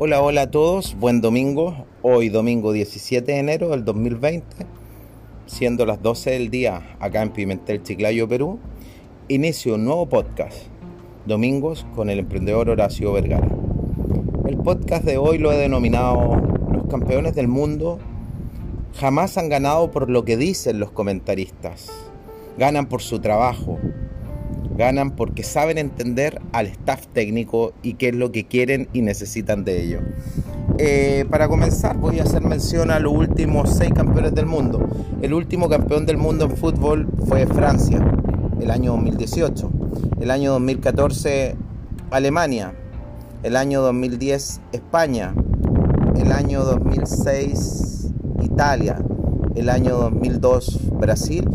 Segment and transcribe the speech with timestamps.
[0.00, 1.84] Hola, hola a todos, buen domingo.
[2.02, 4.44] Hoy domingo 17 de enero del 2020,
[5.46, 8.60] siendo las 12 del día acá en Pimentel, Chiclayo, Perú,
[9.26, 10.56] inicio un nuevo podcast,
[11.26, 13.48] Domingos con el emprendedor Horacio Vergara.
[14.46, 16.36] El podcast de hoy lo he denominado
[16.72, 17.98] Los campeones del mundo
[19.00, 21.90] jamás han ganado por lo que dicen los comentaristas,
[22.56, 23.80] ganan por su trabajo,
[24.78, 29.64] Ganan porque saben entender al staff técnico y qué es lo que quieren y necesitan
[29.64, 29.98] de ello.
[30.78, 34.88] Eh, para comenzar voy a hacer mención a los últimos seis campeones del mundo.
[35.20, 37.98] El último campeón del mundo en fútbol fue Francia,
[38.60, 39.68] el año 2018.
[40.20, 41.56] El año 2014
[42.12, 42.72] Alemania.
[43.42, 45.34] El año 2010 España.
[46.16, 49.02] El año 2006 Italia.
[49.56, 51.48] El año 2002 Brasil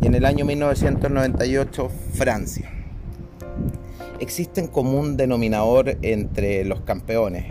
[0.00, 2.70] y en el año 1998 Francia.
[4.20, 7.46] Existe un común denominador entre los campeones,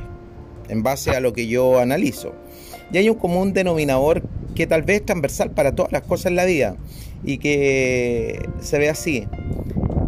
[0.69, 2.33] en base a lo que yo analizo.
[2.91, 4.23] Y hay un común denominador
[4.55, 6.77] que tal vez es transversal para todas las cosas en la vida
[7.23, 9.27] y que se ve así.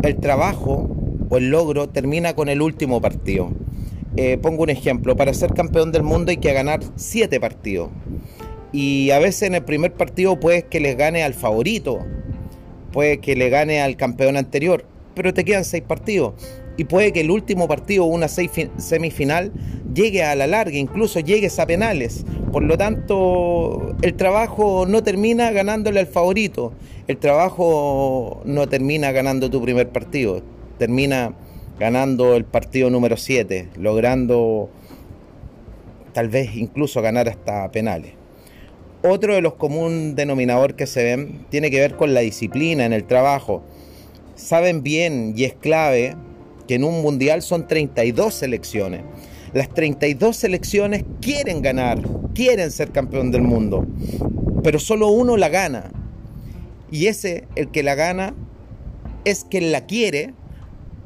[0.03, 0.89] El trabajo
[1.30, 3.52] o el logro termina con el último partido.
[4.16, 7.89] Eh, pongo un ejemplo, para ser campeón del mundo hay que ganar siete partidos.
[8.71, 12.05] Y a veces en el primer partido puedes que les gane al favorito,
[12.92, 16.34] puede que le gane al campeón anterior, pero te quedan seis partidos.
[16.78, 19.52] Y puede que el último partido, una semifinal,
[19.94, 22.23] llegue a la larga, incluso llegues a penales.
[22.54, 26.72] Por lo tanto, el trabajo no termina ganándole al favorito.
[27.08, 30.42] El trabajo no termina ganando tu primer partido.
[30.78, 31.34] Termina
[31.78, 34.70] ganando el partido número 7, logrando
[36.14, 38.19] tal vez incluso ganar hasta penales.
[39.02, 42.92] Otro de los comunes denominadores que se ven tiene que ver con la disciplina en
[42.92, 43.64] el trabajo.
[44.36, 46.17] Saben bien y es clave
[46.67, 49.02] que en un mundial son 32 selecciones.
[49.53, 52.02] Las 32 selecciones quieren ganar,
[52.36, 53.87] quieren ser campeón del mundo,
[54.64, 55.92] pero solo uno la gana.
[56.92, 58.36] Y ese, el que la gana,
[59.23, 60.33] es quien la quiere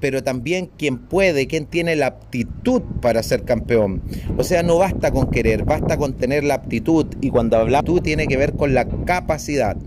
[0.03, 4.01] pero también quien puede, quien tiene la aptitud para ser campeón.
[4.37, 8.01] O sea, no basta con querer, basta con tener la aptitud y cuando hablamos tú
[8.01, 9.77] tiene que ver con la capacidad.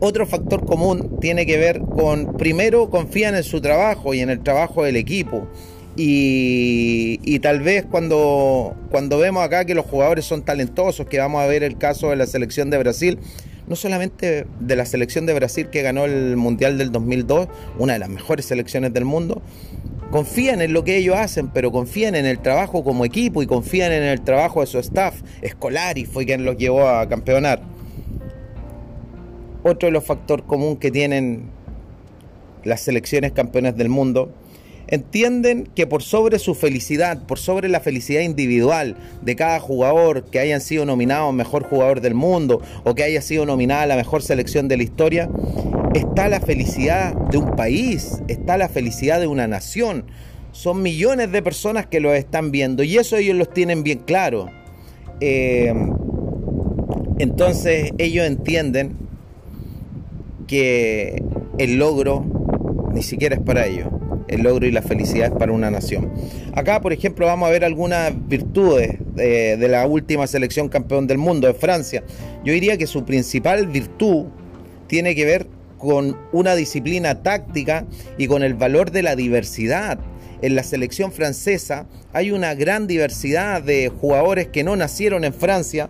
[0.00, 4.40] Otro factor común tiene que ver con, primero, confían en su trabajo y en el
[4.42, 5.48] trabajo del equipo.
[5.96, 11.40] Y, y, tal vez cuando, cuando vemos acá que los jugadores son talentosos, que vamos
[11.40, 13.18] a ver el caso de la selección de Brasil,
[13.66, 17.98] no solamente de la selección de Brasil que ganó el Mundial del 2002, una de
[17.98, 19.42] las mejores selecciones del mundo,
[20.10, 23.92] confían en lo que ellos hacen, pero confían en el trabajo como equipo y confían
[23.92, 25.22] en el trabajo de su staff.
[25.40, 27.62] Escolari fue quien los llevó a campeonar.
[29.62, 31.50] Otro de los factores comunes que tienen
[32.64, 34.32] las selecciones campeonas del mundo
[34.92, 40.38] entienden que por sobre su felicidad, por sobre la felicidad individual de cada jugador que
[40.38, 44.68] hayan sido nominados mejor jugador del mundo o que haya sido nominada la mejor selección
[44.68, 45.30] de la historia,
[45.94, 50.04] está la felicidad de un país, está la felicidad de una nación.
[50.52, 54.50] Son millones de personas que lo están viendo y eso ellos los tienen bien claro.
[55.20, 55.72] Eh,
[57.18, 58.98] entonces ellos entienden
[60.46, 61.22] que
[61.56, 62.26] el logro
[62.92, 63.88] ni siquiera es para ellos
[64.32, 66.10] el logro y la felicidad es para una nación.
[66.54, 71.18] Acá, por ejemplo, vamos a ver algunas virtudes de, de, la última selección campeón del
[71.18, 72.02] mundo de Francia.
[72.44, 74.26] Yo diría que su principal virtud
[74.86, 75.46] tiene que ver
[75.78, 79.98] con una disciplina táctica y con el valor de la diversidad.
[80.40, 85.88] En la selección francesa hay una gran diversidad de jugadores que no nacieron en Francia,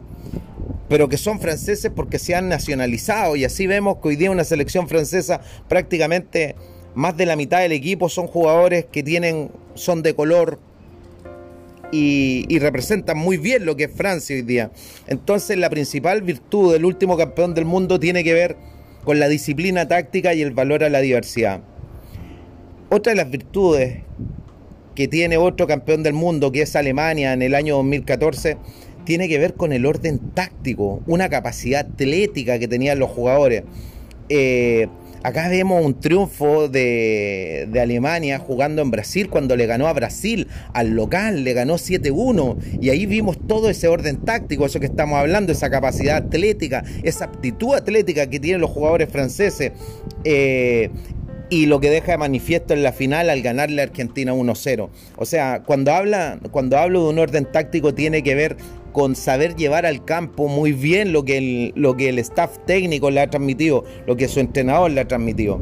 [0.88, 4.44] pero que son franceses porque se han nacionalizado y así vemos que hoy día una
[4.44, 6.54] selección francesa prácticamente
[6.94, 10.58] más de la mitad del equipo son jugadores que tienen, son de color
[11.90, 14.70] y, representan muy bien lo que es Francia hoy día.
[15.06, 18.56] Entonces la principal virtud del último campeón del mundo tiene que ver
[19.04, 21.60] con la disciplina táctica y el valor a la diversidad.
[22.88, 23.98] Otra de las virtudes
[24.94, 28.56] que tiene otro campeón del mundo, que es Alemania en el año 2014,
[29.04, 33.64] tiene que ver con el orden táctico, una capacidad atlética que tenían los jugadores.
[34.28, 34.88] Eh,
[35.22, 40.90] Acá vemos un triunfo de, Alemania jugando en Brasil cuando le ganó a Brasil al
[40.90, 45.52] local, le ganó 7-1 y ahí vimos todo ese orden táctico, eso que estamos hablando,
[45.52, 49.72] esa capacidad atlética, esa aptitud atlética que tienen los jugadores franceses.
[50.24, 50.90] Eh,
[51.50, 54.88] y lo que deja de manifiesto en la final al ganarle a Argentina 1-0.
[55.16, 58.56] O sea, cuando, habla, cuando hablo de un orden táctico tiene que ver
[58.92, 63.10] con saber llevar al campo muy bien lo que el, lo que el staff técnico
[63.10, 65.60] le ha transmitido, lo que su entrenador le ha transmitido.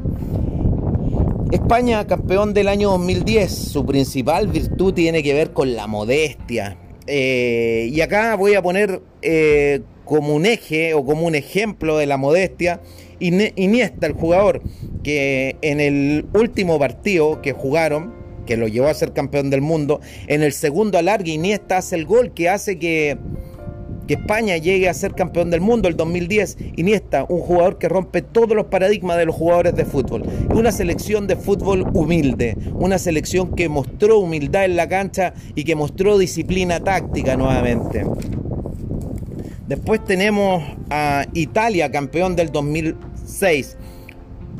[1.52, 6.76] España, campeón del año 2010, su principal virtud tiene que ver con la modestia.
[7.06, 12.06] Eh, y acá voy a poner eh, como un eje o como un ejemplo de
[12.06, 12.80] la modestia
[13.20, 14.62] Iniesta, el jugador
[15.02, 18.14] que en el último partido que jugaron,
[18.50, 22.04] que lo llevó a ser campeón del mundo, en el segundo alargue Iniesta hace el
[22.04, 23.16] gol que hace que
[24.08, 26.56] que España llegue a ser campeón del mundo el 2010.
[26.74, 30.24] Iniesta, un jugador que rompe todos los paradigmas de los jugadores de fútbol.
[30.52, 35.76] Una selección de fútbol humilde, una selección que mostró humildad en la cancha y que
[35.76, 38.04] mostró disciplina táctica nuevamente.
[39.68, 43.76] Después tenemos a Italia, campeón del 2006.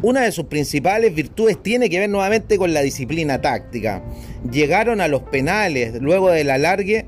[0.02, 4.02] Una de sus principales virtudes tiene que ver nuevamente con la disciplina táctica.
[4.50, 7.04] Llegaron a los penales luego del alargue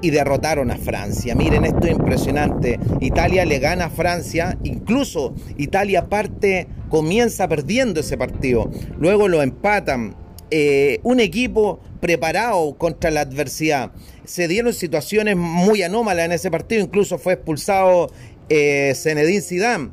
[0.00, 1.34] y derrotaron a Francia.
[1.34, 2.80] Miren, esto es impresionante.
[3.00, 8.70] Italia le gana a Francia, incluso Italia parte, comienza perdiendo ese partido.
[8.98, 10.16] Luego lo empatan.
[10.50, 13.92] Eh, un equipo preparado contra la adversidad.
[14.24, 18.10] Se dieron situaciones muy anómalas en ese partido, incluso fue expulsado
[18.48, 19.90] eh, Zinedine Zidane.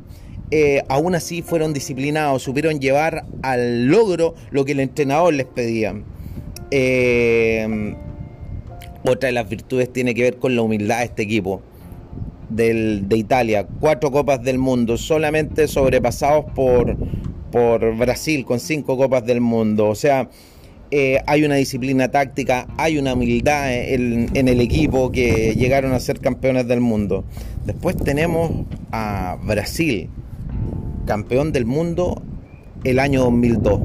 [0.50, 5.96] Eh, aún así fueron disciplinados, supieron llevar al logro lo que el entrenador les pedía.
[6.72, 7.96] Eh,
[9.04, 11.62] otra de las virtudes tiene que ver con la humildad de este equipo
[12.50, 13.68] de Italia.
[13.80, 16.96] Cuatro copas del mundo, solamente sobrepasados por,
[17.52, 19.88] por Brasil con cinco copas del mundo.
[19.88, 20.30] O sea,
[20.90, 26.20] eh, hay una disciplina táctica, hay una humildad en, el equipo que llegaron a ser
[26.20, 27.26] campeones del mundo.
[27.66, 28.52] Después tenemos
[28.92, 30.10] a Brasil,
[31.08, 32.22] campeón del mundo
[32.84, 33.82] el año 2002.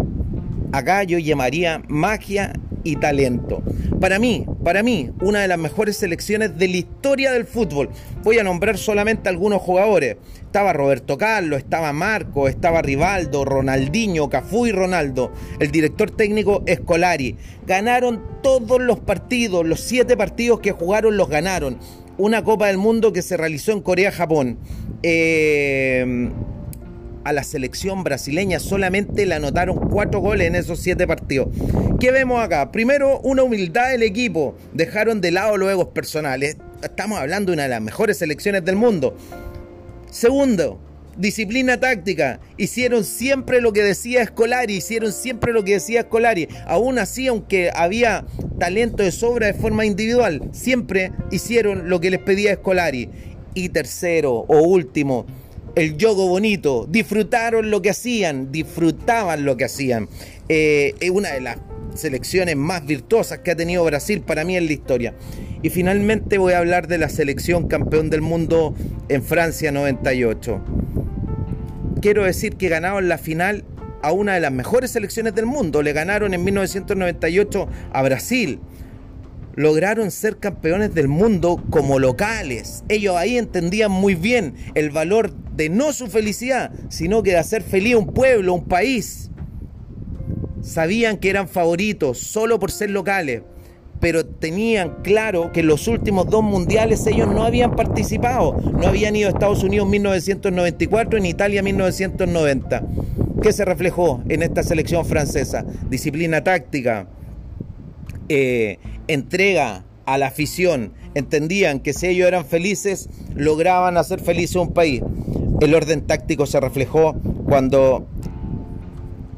[0.73, 2.53] Acá yo llamaría magia
[2.85, 3.63] y talento.
[4.01, 7.91] Para mí, para mí, una de las mejores selecciones de la historia del fútbol.
[8.25, 10.17] Voy a nombrar solamente algunos jugadores.
[10.41, 15.33] Estaba Roberto Carlos, estaba Marco, estaba Rivaldo, Ronaldinho, Cafú y Ronaldo.
[15.61, 17.37] El director técnico Escolari.
[17.67, 21.79] Ganaron todos los partidos, los siete partidos que jugaron los ganaron.
[22.19, 24.59] Una Copa del Mundo que se realizó en Corea-Japón.
[25.03, 26.31] Eh
[27.25, 31.49] a la selección brasileña solamente le anotaron cuatro goles en esos siete partidos.
[32.01, 32.73] ¿Qué vemos acá?
[32.73, 34.57] Primero, una humildad del equipo.
[34.73, 36.57] Dejaron de lado los egos personales.
[36.83, 39.17] Estamos hablando de una de las mejores selecciones del mundo.
[40.11, 40.81] Segundo,
[41.17, 42.41] disciplina táctica.
[42.57, 46.49] Hicieron siempre lo que decía Escolari, hicieron siempre lo que decía Escolari.
[46.67, 48.25] Aún así, aunque había
[48.59, 53.11] talento de sobra de forma individual, siempre hicieron lo que les pedía Escolari.
[53.55, 55.27] Y tercero o último,
[55.75, 60.09] el yogo bonito, disfrutaron lo que hacían, disfrutaban lo que hacían.
[60.49, 61.59] Eh, es una de las
[61.95, 65.15] selecciones más virtuosas que ha tenido Brasil para mí en la historia.
[65.63, 68.75] Y finalmente voy a hablar de la selección campeón del mundo
[69.09, 70.61] en Francia 98.
[72.01, 73.65] Quiero decir que ganaron la final
[74.03, 75.83] a una de las mejores selecciones del mundo.
[75.83, 78.61] Le ganaron en 1998 a Brasil
[79.55, 82.85] lograron ser campeones del mundo como locales.
[82.89, 87.63] Ellos ahí entendían muy bien el valor de no su felicidad, sino que de hacer
[87.63, 89.31] feliz a un pueblo, un país.
[90.63, 93.43] Sabían que eran favoritos solo por ser locales,
[94.01, 98.57] pero tenían claro que en los últimos dos mundiales ellos no habían participado.
[98.73, 102.83] No habían ido a Estados Unidos en 1994, en Italia en 1990.
[103.43, 105.65] ¿Qué se reflejó en esta selección francesa?
[105.91, 107.09] Disciplina táctica,
[108.29, 108.79] eh,
[109.09, 114.73] entrega a la afición, entendían que si ellos eran felices, lograban hacer feliz a un
[114.73, 115.03] país.
[115.61, 117.15] El orden táctico se reflejó
[117.47, 118.07] cuando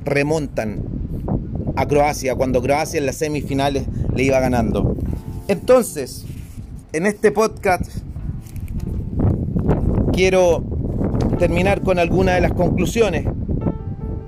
[0.04, 0.82] remontan
[1.76, 4.96] a Croacia, cuando Croacia en las semifinales le iba ganando.
[5.48, 6.24] Entonces,
[6.92, 7.90] en este podcast
[10.12, 10.64] quiero
[11.38, 13.26] terminar con algunas de las conclusiones.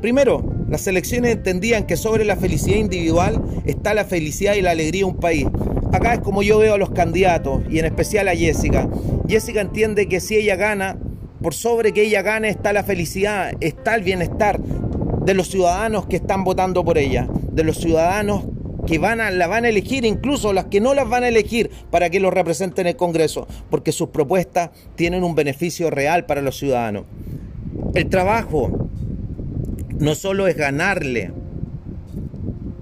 [0.01, 5.01] Primero, las selecciones entendían que sobre la felicidad individual está la felicidad y la alegría
[5.01, 5.47] de un país.
[5.93, 8.89] Acá es como yo veo a los candidatos y en especial a Jessica.
[9.29, 10.99] Jessica entiende que si ella gana,
[11.41, 16.17] por sobre que ella gane está la felicidad, está el bienestar de los ciudadanos que
[16.17, 18.45] están votando por ella, de los ciudadanos
[18.87, 21.71] que van a, la van a elegir, incluso las que no las van a elegir
[21.91, 26.41] para que los representen en el Congreso, porque sus propuestas tienen un beneficio real para
[26.41, 27.05] los ciudadanos.
[27.95, 28.86] El trabajo
[29.99, 31.33] no solo es ganarle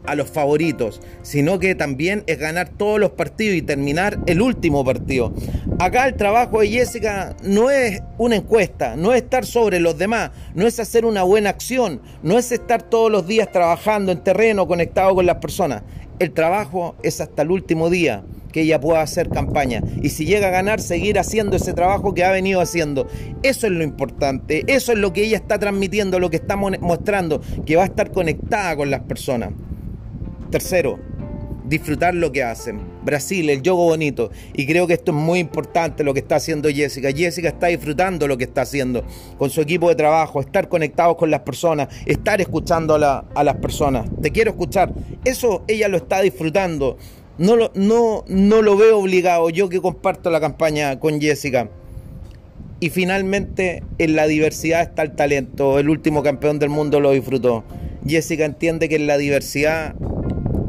[0.07, 4.85] a los favoritos, sino que también es ganar todos los partidos y terminar el último
[4.85, 5.33] partido.
[5.79, 10.31] Acá el trabajo de Jessica no es una encuesta, no es estar sobre los demás,
[10.55, 14.67] no es hacer una buena acción, no es estar todos los días trabajando en terreno,
[14.67, 15.83] conectado con las personas.
[16.19, 18.23] El trabajo es hasta el último día,
[18.55, 19.83] que ella pueda hacer campaña.
[20.01, 23.09] Y si llega a ganar, seguir haciendo ese trabajo que ha venido haciendo.
[23.43, 27.41] Eso es lo importante, eso es lo que ella está transmitiendo, lo que está mostrando,
[27.67, 29.51] que va a estar conectada con las personas.
[30.53, 31.01] Tercero,
[31.65, 32.81] disfrutar lo que hacen.
[33.03, 34.31] Brasil, el yogo bonito.
[34.53, 37.11] Y creo que esto es muy importante lo que está haciendo Jessica.
[37.11, 39.05] Jessica está disfrutando lo que está haciendo
[39.37, 43.57] con su equipo de trabajo, estar conectados con las personas, estar escuchando a, a las
[43.57, 44.09] personas.
[44.23, 44.93] Te quiero escuchar.
[45.25, 46.99] Eso ella lo está disfrutando.
[47.37, 51.69] No lo, no, no lo veo obligado, yo que comparto la campaña con Jessica.
[52.81, 55.79] Y finalmente, en la diversidad está el talento.
[55.79, 57.65] El último campeón del mundo lo disfrutó.
[58.07, 59.95] Jessica entiende que en la diversidad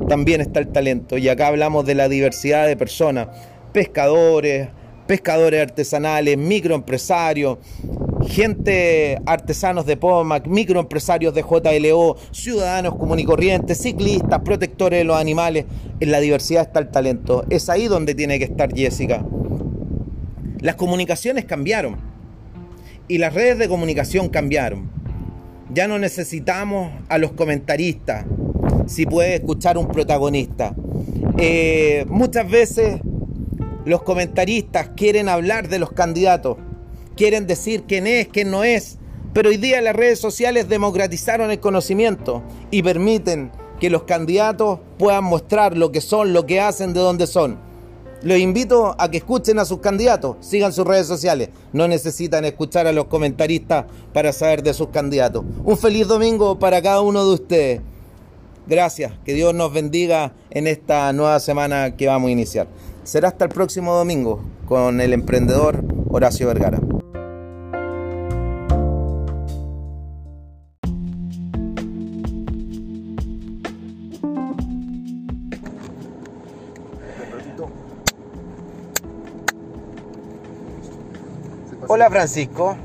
[0.07, 1.17] también está el talento.
[1.17, 3.27] Y acá hablamos de la diversidad de personas,
[3.73, 4.69] pescadores,
[5.07, 7.57] pescadores artesanales, microempresarios,
[8.27, 13.19] gente artesanos de POMAC, microempresarios de JLO, ciudadanos común
[13.75, 15.65] ciclistas, protectores de los animales.
[15.99, 17.45] En la diversidad está el talento.
[17.49, 19.25] Es ahí donde tiene que estar Jessica.
[20.59, 21.97] Las comunicaciones cambiaron
[23.07, 24.89] y las redes de comunicación cambiaron.
[25.73, 28.25] Ya no necesitamos a los comentaristas,
[28.87, 30.75] si puede escuchar un protagonista.
[31.37, 32.99] Eh, muchas veces
[33.85, 36.57] los comentaristas quieren hablar de los candidatos,
[37.15, 38.97] quieren decir quién es, quién no es,
[39.33, 42.41] pero hoy día las redes sociales democratizaron el conocimiento
[42.71, 47.27] y permiten que los candidatos puedan mostrar lo que son, lo que hacen, de dónde
[47.27, 47.57] son.
[48.23, 51.49] Los invito a que escuchen a sus candidatos, sigan sus redes sociales.
[51.73, 55.43] No necesitan escuchar a los comentaristas para saber de sus candidatos.
[55.63, 57.81] Un feliz domingo para cada uno de ustedes.
[58.67, 62.67] Gracias, que Dios nos bendiga en esta nueva semana que vamos a iniciar.
[63.03, 66.79] Será hasta el próximo domingo con el emprendedor Horacio Vergara.
[81.95, 82.75] Hola Francisco,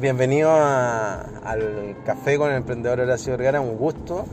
[0.00, 4.24] bienvenido al café con el emprendedor Horacio Vergara, un gusto.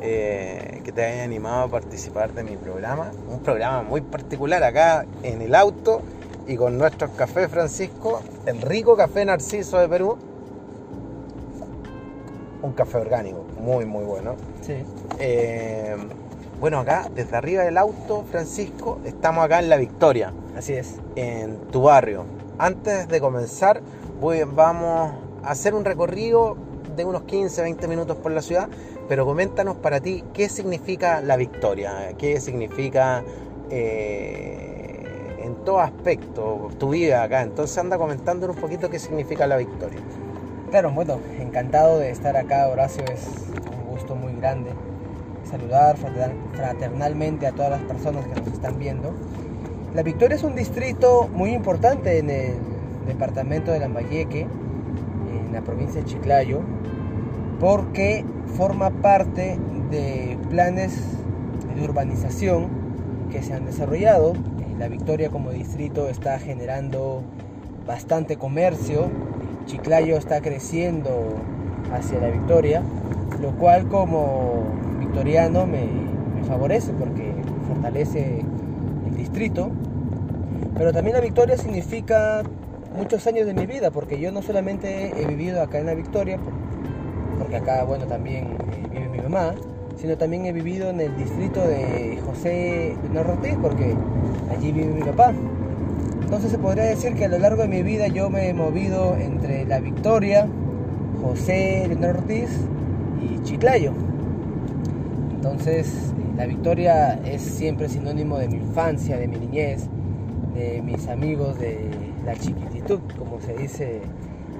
[0.00, 3.10] Eh, que te haya animado a participar de mi programa.
[3.28, 6.02] Un programa muy particular acá en el auto
[6.46, 8.22] y con nuestros cafés, Francisco.
[8.46, 10.16] El rico café Narciso de Perú.
[12.62, 14.36] Un café orgánico, muy, muy bueno.
[14.60, 14.84] Sí.
[15.18, 15.96] Eh,
[16.60, 20.32] bueno, acá, desde arriba del auto, Francisco, estamos acá en La Victoria.
[20.56, 20.94] Así es.
[21.16, 22.38] En tu barrio.
[22.62, 23.80] Antes de comenzar,
[24.54, 26.58] vamos a hacer un recorrido
[26.94, 28.68] de unos 15, 20 minutos por la ciudad
[29.10, 33.24] pero coméntanos para ti qué significa la victoria, qué significa
[33.68, 37.42] eh, en todo aspecto tu vida acá.
[37.42, 39.98] Entonces anda comentándonos un poquito qué significa la victoria.
[40.70, 43.26] Claro, bueno, encantado de estar acá, Horacio, es
[43.74, 44.70] un gusto muy grande
[45.50, 45.96] saludar
[46.54, 49.12] fraternalmente a todas las personas que nos están viendo.
[49.94, 52.54] La Victoria es un distrito muy importante en el
[53.08, 56.60] departamento de Lambayeque, en la provincia de Chiclayo,
[57.58, 58.24] porque
[58.56, 59.58] forma parte
[59.90, 60.96] de planes
[61.74, 62.68] de urbanización
[63.32, 64.34] que se han desarrollado.
[64.78, 67.22] La Victoria como distrito está generando
[67.84, 69.10] bastante comercio,
[69.66, 71.34] Chiclayo está creciendo
[71.92, 72.84] hacia la Victoria,
[73.42, 74.62] lo cual como
[75.00, 75.84] victoriano me,
[76.36, 77.34] me favorece porque
[77.66, 78.44] fortalece
[79.48, 82.42] Pero también la Victoria significa
[82.94, 86.38] muchos años de mi vida, porque yo no solamente he vivido acá en la Victoria,
[87.38, 89.54] porque acá, bueno, también eh, vive mi mamá,
[89.96, 93.94] sino también he vivido en el distrito de José Ortiz, porque
[94.50, 95.32] allí vive mi papá.
[96.22, 99.16] Entonces se podría decir que a lo largo de mi vida yo me he movido
[99.16, 100.46] entre La Victoria,
[101.22, 102.50] José Leonardo Ortiz
[103.22, 103.92] y Chiclayo.
[105.34, 109.88] Entonces La Victoria es siempre sinónimo de mi infancia, de mi niñez,
[110.54, 111.90] de mis amigos, de
[112.24, 114.00] la chiquititud, como se dice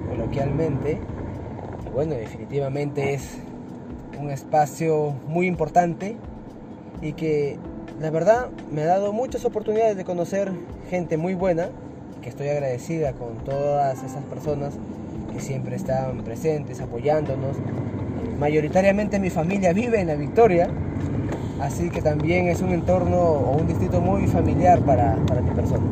[0.07, 0.99] coloquialmente
[1.91, 3.39] bueno, definitivamente es
[4.19, 6.17] un espacio muy importante
[7.01, 7.57] y que
[7.99, 10.51] la verdad me ha dado muchas oportunidades de conocer
[10.91, 11.69] gente muy buena,
[12.21, 14.75] que estoy agradecida con todas esas personas
[15.33, 17.57] que siempre están presentes, apoyándonos.
[18.37, 20.69] Mayoritariamente mi familia vive en la Victoria,
[21.61, 25.83] así que también es un entorno o un distrito muy familiar para, para mi persona.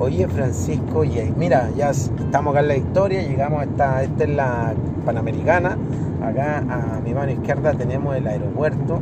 [0.00, 4.30] Oye Francisco, y mira, ya estamos acá en la Victoria, llegamos a esta, esta es
[4.30, 5.76] la Panamericana,
[6.22, 9.00] acá a mi mano izquierda tenemos el aeropuerto.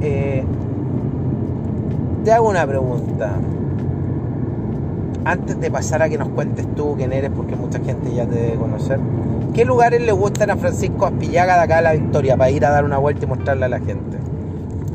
[0.00, 0.44] Eh,
[2.24, 3.32] te hago una pregunta.
[5.26, 8.34] Antes de pasar a que nos cuentes tú quién eres, porque mucha gente ya te
[8.34, 8.98] debe conocer,
[9.54, 12.70] ¿qué lugares le gustan a Francisco Aspillaga de acá a la Victoria para ir a
[12.70, 14.33] dar una vuelta y mostrarle a la gente?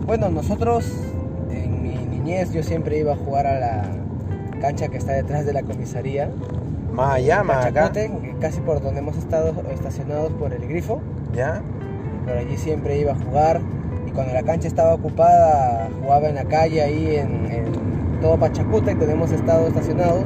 [0.09, 0.91] Bueno, nosotros
[1.51, 3.83] en mi niñez yo siempre iba a jugar a la
[4.59, 6.31] cancha que está detrás de la comisaría.
[7.43, 7.91] Más acá.
[8.41, 10.99] Casi por donde hemos estado estacionados por el grifo.
[11.35, 11.61] ¿Ya?
[12.25, 13.61] Por allí siempre iba a jugar
[14.07, 18.95] y cuando la cancha estaba ocupada jugaba en la calle ahí en, en todo Pachacute
[18.95, 20.23] donde hemos estado estacionados.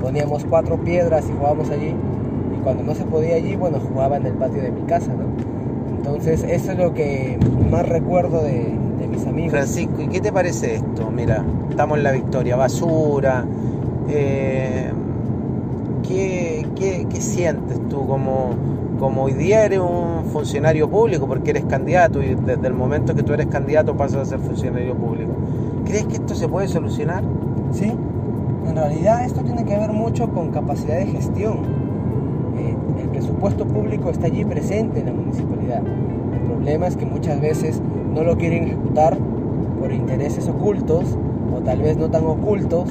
[0.00, 1.94] Poníamos cuatro piedras y jugábamos allí
[2.52, 5.26] y cuando no se podía allí, bueno, jugaba en el patio de mi casa, ¿no?
[5.98, 7.38] Entonces eso es lo que
[7.70, 8.83] más recuerdo de,
[9.50, 11.10] Francisco, ¿y qué te parece esto?
[11.10, 13.44] Mira, estamos en la victoria, basura.
[14.08, 14.90] eh,
[16.06, 18.50] ¿qué, qué, qué sientes tú como,
[18.98, 23.22] como hoy día eres un funcionario público porque eres candidato y desde el momento que
[23.22, 25.32] tú eres candidato pasas a ser funcionario público?
[25.84, 27.22] ¿Crees que esto se puede solucionar?
[27.72, 27.92] Sí,
[28.68, 31.58] en realidad esto tiene que ver mucho con capacidad de gestión.
[32.56, 35.82] Eh, el presupuesto público está allí presente en la municipalidad.
[35.84, 37.80] El problema es que muchas veces
[38.14, 39.16] no lo quieren ejecutar
[39.80, 41.04] por intereses ocultos
[41.54, 42.88] o tal vez no tan ocultos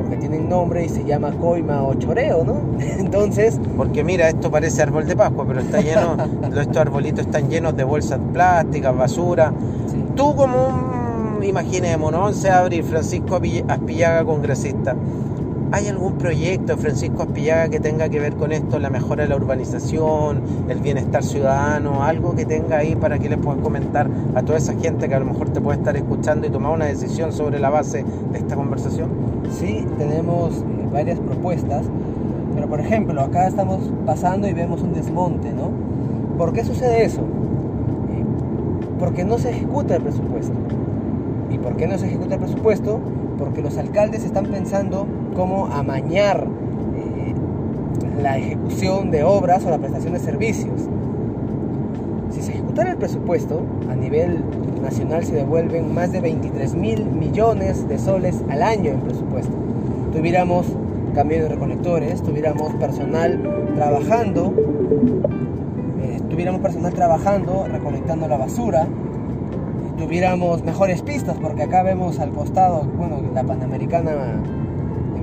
[0.00, 2.54] porque tienen nombre y se llama coima o choreo, ¿no?
[2.98, 6.16] Entonces, Porque mira, esto parece árbol de Pascua, pero está lleno,
[6.60, 9.52] estos arbolitos están llenos de bolsas plásticas, basura.
[9.90, 14.94] sí, Tú como un, imaginémonos, 11 de abril, Francisco Aspillaga, congresista.
[15.72, 19.36] ¿Hay algún proyecto Francisco Aspillaga que tenga que ver con esto, la mejora de la
[19.36, 24.58] urbanización, el bienestar ciudadano, algo que tenga ahí para que le puedas comentar a toda
[24.58, 27.60] esa gente que a lo mejor te puede estar escuchando y tomar una decisión sobre
[27.60, 29.10] la base de esta conversación?
[29.50, 31.84] sí, tenemos eh, varias propuestas,
[32.54, 35.70] pero por ejemplo, acá estamos pasando y vemos un desmonte, ¿no?
[36.36, 37.22] ¿Por qué sucede eso?
[38.98, 40.54] Porque no se ejecuta el presupuesto.
[41.50, 42.98] ¿Y por qué no se ejecuta el presupuesto?
[43.38, 46.46] Porque los alcaldes están pensando cómo amañar
[46.96, 47.34] eh,
[48.22, 50.80] la ejecución de obras o la prestación de servicios.
[52.30, 53.60] Si se ejecutara el presupuesto,
[53.90, 54.44] a nivel
[54.82, 59.52] nacional se devuelven más de 23 mil millones de soles al año en presupuesto.
[60.12, 60.66] Tuviéramos
[61.14, 63.40] cambio de recolectores, tuviéramos personal
[63.74, 64.54] trabajando,
[66.02, 68.86] eh, tuviéramos personal trabajando, recolectando la basura,
[69.98, 74.12] tuviéramos mejores pistas, porque acá vemos al costado, bueno, la Panamericana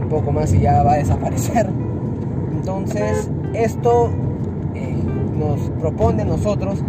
[0.07, 1.69] poco más y ya va a desaparecer.
[2.51, 4.09] Entonces, esto
[4.75, 4.95] eh,
[5.37, 6.83] nos propone nosotros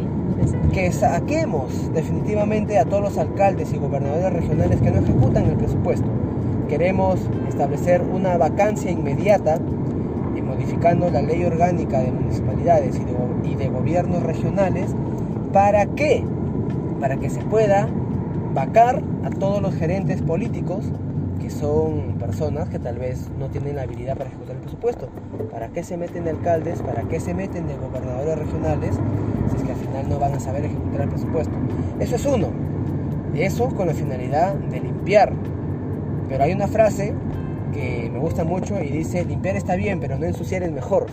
[0.72, 6.06] que saquemos definitivamente a todos los alcaldes y gobernadores regionales que no ejecutan el presupuesto.
[6.68, 9.58] Queremos establecer una vacancia inmediata
[10.36, 14.94] y modificando la ley orgánica de municipalidades y de, go- y de gobiernos regionales.
[15.52, 16.24] ¿Para qué?
[17.00, 17.88] Para que se pueda
[18.54, 20.84] vacar a todos los gerentes políticos
[21.48, 25.08] que son personas que tal vez no tienen la habilidad para ejecutar el presupuesto.
[25.50, 26.82] ¿Para qué se meten de alcaldes?
[26.82, 28.94] ¿Para qué se meten de gobernadores regionales
[29.50, 31.54] si es que al final no van a saber ejecutar el presupuesto?
[32.00, 32.48] Eso es uno.
[33.34, 35.32] Eso con la finalidad de limpiar.
[36.28, 37.14] Pero hay una frase
[37.72, 41.06] que me gusta mucho y dice, limpiar está bien, pero no ensuciar es mejor.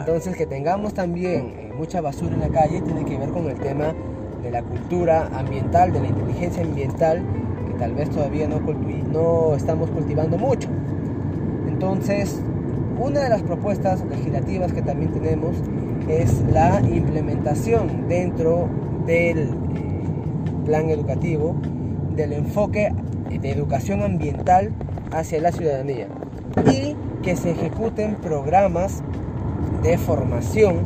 [0.00, 3.58] Entonces que tengamos también eh, mucha basura en la calle tiene que ver con el
[3.60, 3.94] tema
[4.42, 7.22] de la cultura ambiental, de la inteligencia ambiental,
[7.68, 10.68] que tal vez todavía no, culti- no estamos cultivando mucho.
[11.68, 12.40] Entonces,
[12.98, 15.56] una de las propuestas legislativas que también tenemos
[16.08, 18.68] es la implementación dentro
[19.06, 19.48] del eh,
[20.66, 21.56] plan educativo
[22.14, 22.92] del enfoque
[23.30, 24.72] de educación ambiental
[25.10, 26.08] hacia la ciudadanía
[26.72, 29.02] y que se ejecuten programas
[29.82, 30.82] de formación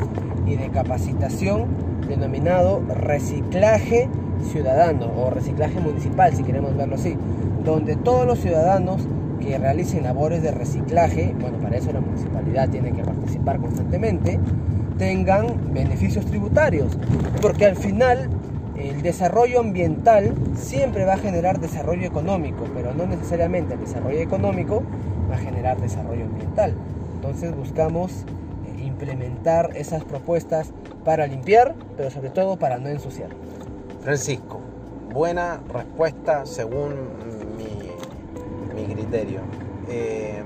[0.47, 1.67] y de capacitación
[2.09, 4.09] denominado reciclaje
[4.51, 7.17] ciudadano o reciclaje municipal si queremos verlo así,
[7.69, 9.03] donde todos los ciudadanos
[9.41, 14.41] que realicen labores de reciclaje, bueno, para eso la municipalidad tiene que participar constantemente,
[14.97, 16.99] tengan beneficios tributarios,
[17.41, 18.29] porque al final
[18.77, 24.83] el desarrollo ambiental siempre va a generar desarrollo económico, pero no necesariamente el desarrollo económico
[25.31, 26.75] va a generar desarrollo ambiental.
[27.17, 28.25] Entonces buscamos
[28.67, 30.73] eh, implementar esas propuestas
[31.05, 33.31] para limpiar, pero sobre todo para no ensuciar.
[34.03, 34.61] Francisco,
[35.13, 36.95] buena respuesta según
[37.57, 37.93] mi,
[38.81, 39.41] mi criterio.
[39.89, 40.43] Eh,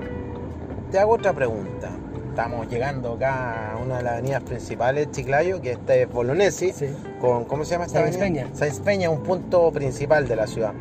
[0.91, 1.89] te hago otra pregunta.
[2.29, 6.71] Estamos llegando acá a una de las avenidas principales de Chiclayo, que esta es Bolognesi,
[6.73, 6.87] Sí.
[7.21, 8.43] con, ¿cómo se llama esta Sáenz avenida?
[8.45, 8.55] Peña.
[8.57, 10.73] Sáenz Peña, un punto principal de la ciudad.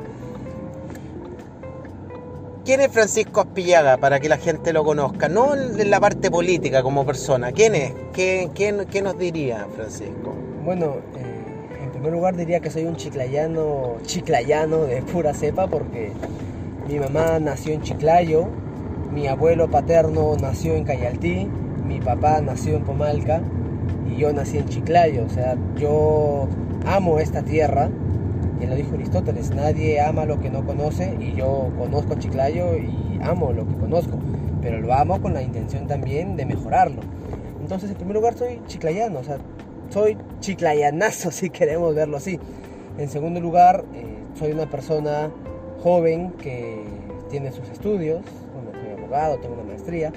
[2.65, 5.29] ¿Quién es Francisco Aspillaga para que la gente lo conozca?
[5.29, 7.51] No en la parte política como persona.
[7.53, 7.93] ¿Quién es?
[8.15, 10.33] ¿Qué, qué- qué nos diría Francisco?
[10.65, 11.22] Bueno, en
[12.03, 16.11] primer lugar diría que soy un chiclayano, chiclayano de pura cepa porque
[16.89, 18.49] mi mamá nació en Chiclayo,
[19.15, 21.47] mi abuelo paterno nació en Cayaltí,
[21.87, 23.41] mi papá nació en Pomalca
[24.11, 25.25] y yo nací en Chiclayo.
[25.25, 26.49] O sea, yo
[26.87, 27.89] amo esta tierra
[28.61, 33.21] Ya lo dijo Aristóteles, nadie ama lo que no conoce y yo conozco Chiclayo y
[33.23, 34.19] amo lo que conozco,
[34.61, 37.01] pero lo amo con la intención también de mejorarlo.
[37.61, 39.21] Entonces, en primer lugar, soy chiclayano,
[39.93, 42.39] soy chiclayanazo si queremos verlo así.
[42.99, 44.07] En segundo lugar, eh,
[44.39, 45.31] soy una persona
[45.83, 46.83] joven que
[47.31, 48.23] tiene sus estudios,
[48.55, 50.13] bueno, soy abogado, tengo una maestría,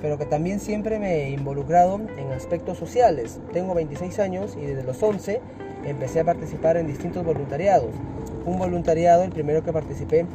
[0.00, 3.40] pero que también siempre me he involucrado en aspectos sociales.
[3.52, 5.40] Tengo 26 años y desde los 11
[5.84, 7.90] empecé a participar en distintos voluntariados.
[8.44, 10.26] Un voluntariado, el primero que participé,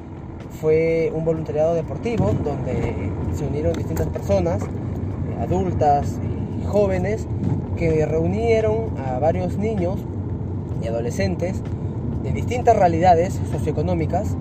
[0.59, 2.93] fue un voluntariado deportivo donde
[3.35, 6.19] se unieron distintas personas, eh, adultas
[6.61, 7.27] y jóvenes,
[7.77, 9.99] que reunieron a varios niños
[10.81, 11.61] y adolescentes
[12.23, 14.35] de distintas realidades socioeconómicas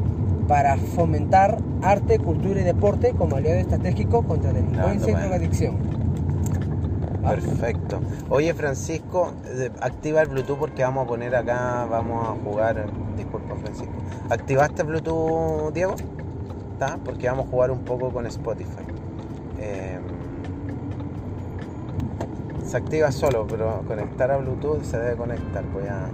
[0.49, 5.77] para fomentar arte, cultura y deporte como aliado estratégico contra la delincuencia y drogadicción.
[7.23, 8.01] Perfecto.
[8.31, 9.33] Oye Francisco,
[9.81, 13.93] activa el Bluetooth porque vamos a poner acá, vamos a jugar, disculpa Francisco.
[14.29, 15.95] ¿Activaste Bluetooth, Diego?
[16.73, 16.99] ¿Está?
[17.05, 18.83] Porque vamos a jugar un poco con Spotify.
[19.61, 19.99] Eh,
[22.73, 25.63] se activa solo, pero conectar a Bluetooth se debe conectar.
[25.75, 26.09] Voy a,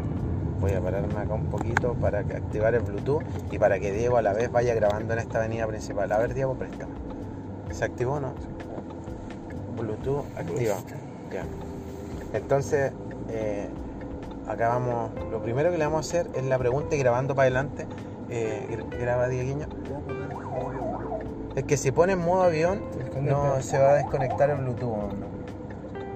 [0.58, 4.22] voy a pararme acá un poquito para activar el Bluetooth y para que Diego a
[4.22, 6.10] la vez vaya grabando en esta avenida principal.
[6.10, 6.94] A ver, Diego, préstame.
[7.70, 8.32] ¿Se activó o no?
[9.76, 10.74] Bluetooth activa.
[11.32, 11.44] Ya.
[12.36, 12.90] Entonces,
[13.28, 13.68] eh,
[14.48, 15.12] acá vamos.
[15.30, 17.86] Lo primero que le vamos a hacer es la pregunta y grabando para adelante.
[18.30, 19.68] Eh, graba Dieguiño.
[21.54, 22.80] Es que si pone en modo avión,
[23.22, 25.27] no se va a desconectar el Bluetooth.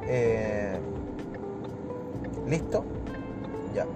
[0.06, 0.78] Eh,
[2.48, 2.84] ¿Listo?
[3.74, 3.86] Ya.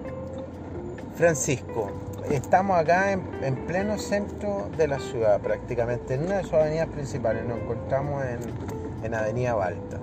[1.17, 1.91] Francisco,
[2.31, 7.45] estamos acá en, pleno centro de la ciudad, prácticamente en una de sus avenidas principales.
[7.45, 9.99] Nos encontramos en, Avenida Balta.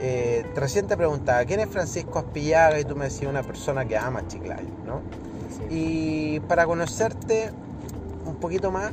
[0.00, 2.78] Eh, recién te preguntaba, ¿quién es Francisco Aspillaga?
[2.78, 5.00] Y tú me decías una persona que ama Chiclayo, ¿no?
[5.70, 7.50] Y para conocerte
[8.26, 8.92] un poquito más,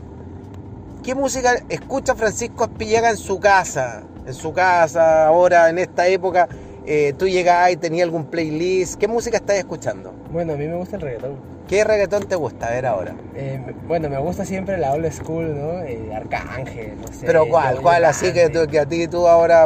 [1.04, 4.04] ¿qué música escucha Francisco Aspillaga en su casa?
[4.28, 6.50] En su casa, ahora, en esta época,
[6.86, 9.00] eh, tú llegás y tenías algún playlist.
[9.00, 10.12] ¿Qué música estás escuchando?
[10.32, 11.38] Bueno, a mí me gusta el reggaetón.
[11.66, 12.68] ¿Qué reggaetón te gusta?
[12.68, 13.16] A ver ahora.
[13.36, 15.82] Eh, bueno, me gusta siempre la old school, ¿no?
[15.82, 17.26] Eh, Arcángel, no sé.
[17.26, 17.82] ¿Pero cuál?
[17.82, 18.04] ¿Cuál?
[18.04, 19.66] Así que, tú, que a ti tú ahora,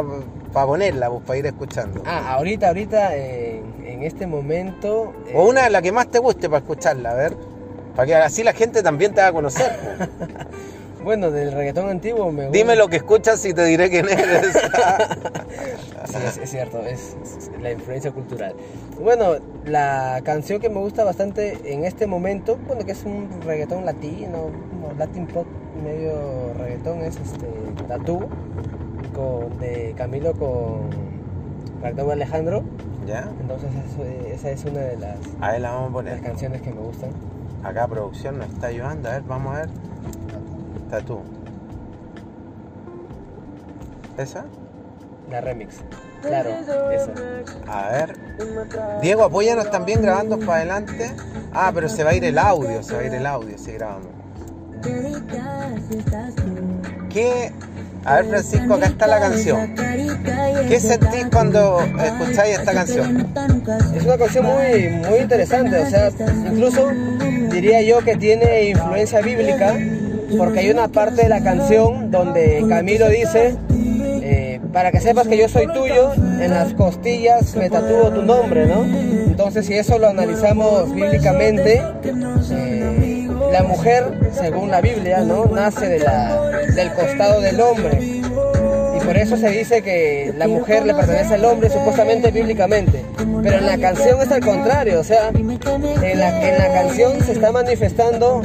[0.52, 2.00] para ponerla, pues, para ir escuchando.
[2.06, 5.12] Ah, ahorita, ahorita, en este momento...
[5.34, 7.36] o una, la que más te guste para escucharla, a ver.
[7.96, 9.72] Para que así la gente también te va a conocer.
[11.02, 12.58] bueno, del reggaetón antiguo me gusta...
[12.58, 14.52] Dime lo que escuchas y te diré quién eres.
[16.04, 17.16] sí, es, cierto, es,
[17.60, 18.54] la influencia cultural.
[19.00, 23.84] Bueno, la canción que me gusta bastante en este momento, bueno, que es un reggaetón
[23.84, 24.50] latino,
[24.98, 25.46] latin pop
[25.82, 27.46] medio reggaetón, es este
[27.88, 28.20] Tatú,
[29.14, 30.90] con, de Camilo con
[31.82, 32.62] Ricardo Alejandro.
[33.06, 33.28] ¿Ya?
[33.40, 33.70] Entonces
[34.32, 36.12] esa es una de las, a la vamos a poner.
[36.14, 37.10] las canciones que me gustan.
[37.64, 39.68] Acá producción nos está ayudando, a ver, vamos a ver.
[40.92, 41.20] Tatú.
[44.18, 44.44] ¿Esa?
[45.30, 45.76] La remix.
[46.20, 46.50] Claro,
[46.92, 47.12] eso.
[47.66, 48.18] A ver.
[49.00, 51.10] Diego, apóyanos también grabando para adelante.
[51.54, 53.72] Ah, pero se va a ir el audio, se va a ir el audio si
[53.72, 54.08] grabamos.
[57.08, 57.52] ¿Qué?
[58.04, 59.74] A ver, Francisco, acá está la canción.
[60.68, 63.32] ¿Qué sentís cuando escucháis esta canción?
[63.96, 66.10] Es una canción muy, muy interesante, o sea,
[66.50, 66.90] incluso
[67.50, 69.74] diría yo que tiene influencia bíblica,
[70.36, 73.56] porque hay una parte de la canción donde Camilo dice,
[74.72, 78.84] para que sepas que yo soy tuyo, en las costillas me tatúo tu nombre, ¿no?
[78.84, 81.82] Entonces, si eso lo analizamos bíblicamente,
[82.50, 85.44] eh, la mujer, según la Biblia, ¿no?
[85.46, 85.98] Nace de
[86.74, 87.98] del costado del hombre.
[88.00, 93.04] Y por eso se dice que la mujer le pertenece al hombre, supuestamente bíblicamente.
[93.42, 97.32] Pero en la canción es al contrario, o sea, en la, en la canción se
[97.32, 98.42] está manifestando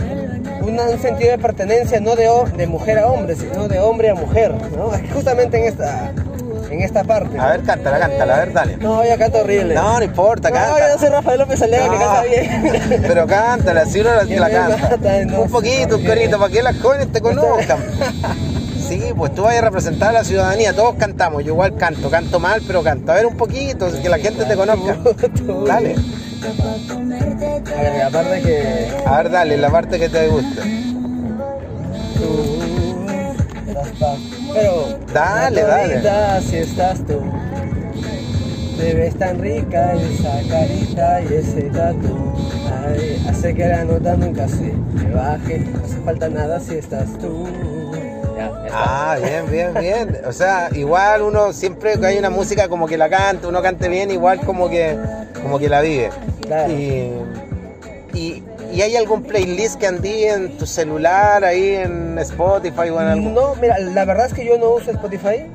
[0.68, 4.54] un sentido de pertenencia no de, de mujer a hombre, sino de hombre a mujer,
[4.76, 4.92] ¿no?
[5.14, 6.12] Justamente en esta,
[6.70, 7.38] en esta parte.
[7.40, 8.78] A ver, cántala, cántala, a ver, dale.
[8.78, 9.74] No, ya canta horrible.
[9.74, 10.72] No, no importa, canta.
[10.72, 13.02] No, yo no soy Rafael López Alega que canta bien.
[13.02, 15.40] Pero cántala, si uno la, la canta.
[15.40, 17.80] un poquito, un corito, para que las jóvenes te conozcan.
[18.88, 22.40] Sí, pues tú vas a representar a la ciudadanía, todos cantamos, yo igual canto, canto
[22.40, 23.12] mal, pero canto.
[23.12, 24.98] A ver un poquito, que la gente te conozca.
[25.68, 25.96] Dale.
[27.66, 28.88] A ver, que.
[29.06, 30.64] A ver, dale, la parte que te gusta.
[34.54, 35.00] Pero.
[35.14, 36.42] Dale, dale.
[36.42, 37.22] Si estás tú.
[38.78, 42.36] Te ves tan rica esa carita y ese tatu.
[43.28, 45.60] hace que la nota nunca se me baje.
[45.60, 47.48] No hace falta nada si estás tú.
[48.72, 50.22] ah, bien, bien, bien.
[50.28, 53.90] O sea, igual uno siempre que hay una música como que la canta, uno cante
[53.90, 54.96] bien, igual como que,
[55.42, 56.12] como que la vive.
[56.70, 57.12] Y,
[58.78, 63.34] ¿Y hay algún playlist que andí en tu celular, ahí en Spotify o en algún...
[63.34, 65.48] No, mira, la verdad es que yo no uso Spotify.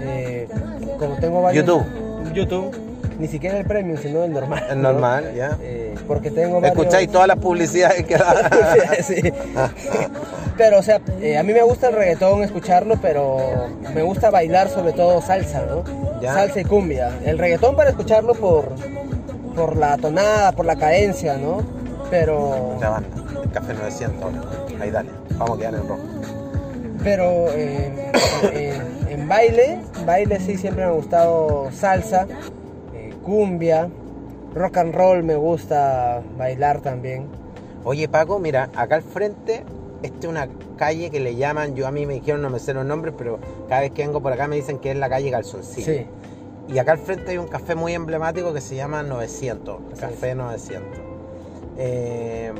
[0.00, 0.46] Eh,
[0.96, 1.66] como tengo varios...
[1.66, 1.84] YouTube.
[2.32, 2.76] YouTube.
[3.18, 4.66] Ni siquiera el premium, sino el normal.
[4.70, 4.92] El ¿no?
[4.92, 5.58] normal, ya.
[5.62, 6.78] Eh, porque tengo varios...
[6.78, 8.48] Escucháis todas las publicidades que da.
[9.02, 9.32] sí.
[10.56, 14.68] Pero, o sea, eh, a mí me gusta el reggaetón escucharlo, pero me gusta bailar
[14.68, 15.82] sobre todo salsa, ¿no?
[16.22, 17.18] Salsa y cumbia.
[17.24, 18.76] El reggaetón para escucharlo por,
[19.56, 21.83] por la tonada, por la cadencia, ¿no?
[22.14, 23.08] Pero, La banda,
[23.52, 24.32] Café 900.
[24.80, 26.00] Ahí dale, vamos a quedar en rojo.
[27.02, 28.12] pero eh,
[29.08, 32.28] en, en baile, baile sí siempre me ha gustado salsa,
[32.94, 33.88] eh, cumbia,
[34.54, 37.26] rock and roll me gusta bailar también.
[37.82, 39.64] Oye Paco, mira, acá al frente,
[40.04, 40.48] esta es una
[40.78, 43.40] calle que le llaman, yo a mí me dijeron, no me sé los nombres, pero
[43.68, 45.84] cada vez que vengo por acá me dicen que es la calle Calzoncillo.
[45.92, 46.06] Sí.
[46.68, 50.34] Y acá al frente hay un café muy emblemático que se llama 900, Así Café
[50.36, 51.03] 900.
[51.76, 52.52] Eh,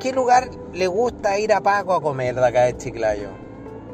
[0.00, 3.28] ¿Qué lugar le gusta ir a Paco a comer de acá de Chiclayo?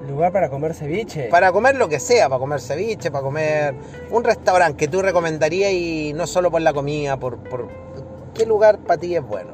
[0.09, 1.29] Lugar para comer ceviche.
[1.29, 3.75] Para comer lo que sea, para comer ceviche, para comer
[4.11, 7.69] un restaurante que tú recomendarías y no solo por la comida, por, por
[8.35, 9.51] qué lugar para ti es bueno.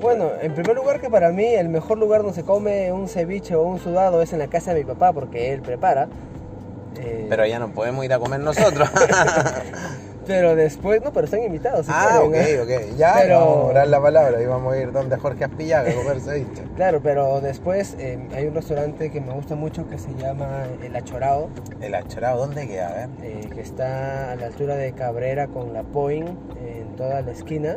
[0.00, 3.54] Bueno, en primer lugar que para mí el mejor lugar donde se come un ceviche
[3.54, 6.08] o un sudado es en la casa de mi papá porque él prepara.
[6.98, 8.90] Eh, Pero ya no podemos ir a comer nosotros.
[10.26, 11.86] pero después, no, pero están invitados.
[11.86, 12.88] si ah, ok, quieren, ¿eh?
[12.90, 12.96] ok.
[12.96, 15.94] Ya Pero- vamos a dar la palabra y vamos a ir donde Jorge Aspillaga a
[15.94, 16.62] comer ceviche.
[16.76, 20.96] Claro, pero después eh, hay un restaurante que me gusta mucho que se llama El
[20.96, 21.48] Achorao,
[21.80, 22.88] El achorado, ¿dónde queda?
[22.88, 23.08] A ver.
[23.22, 26.28] eh, que está a la altura de Cabrera con la Point
[26.64, 27.76] en toda la esquina.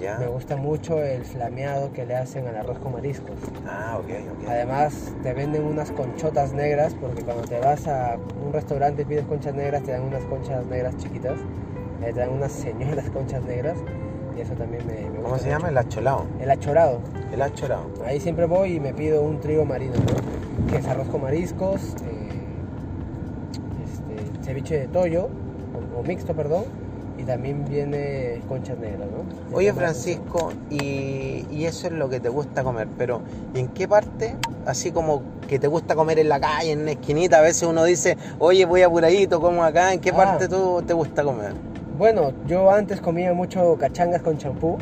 [0.00, 0.16] Ya.
[0.18, 3.34] Me gusta mucho el flameado que le hacen al arroz con mariscos.
[3.66, 4.04] Ah, ok,
[4.44, 4.48] ok.
[4.48, 9.24] Además, te venden unas conchotas negras, porque cuando te vas a un restaurante y pides
[9.26, 11.34] conchas negras, te dan unas conchas negras chiquitas,
[12.12, 13.76] dan unas señoras conchas negras,
[14.36, 15.22] y eso también me, me gusta.
[15.22, 15.56] ¿Cómo se mucho.
[15.56, 15.68] llama?
[15.68, 16.24] El acholado.
[16.40, 17.00] El achorado.
[17.32, 17.84] El achorado.
[18.06, 20.66] Ahí siempre voy y me pido un trigo marino, ¿no?
[20.70, 22.28] que es arroz con mariscos, eh,
[23.84, 25.28] este, ceviche de toyo,
[25.96, 26.64] o, o mixto, perdón,
[27.16, 29.56] y también viene conchas negras, ¿no?
[29.56, 33.22] Oye, la Francisco, y, y eso es lo que te gusta comer, pero
[33.54, 34.36] ¿en qué parte?
[34.66, 37.84] Así como que te gusta comer en la calle, en una esquinita, a veces uno
[37.84, 40.16] dice, oye, voy apuradito, como acá, ¿en qué Ah.
[40.16, 41.52] parte tú te gusta comer?
[41.98, 44.78] Bueno, yo antes comía mucho cachangas con champú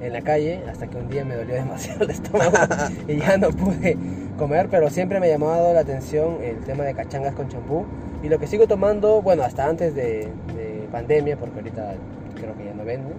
[0.00, 2.52] en la calle, hasta que un día me dolió demasiado el estómago
[3.08, 3.96] y ya no pude
[4.38, 7.84] comer, pero siempre me ha llamado la atención el tema de cachangas con champú.
[8.24, 11.94] Y lo que sigo tomando, bueno, hasta antes de, de pandemia, porque ahorita
[12.36, 13.14] creo que ya no venden,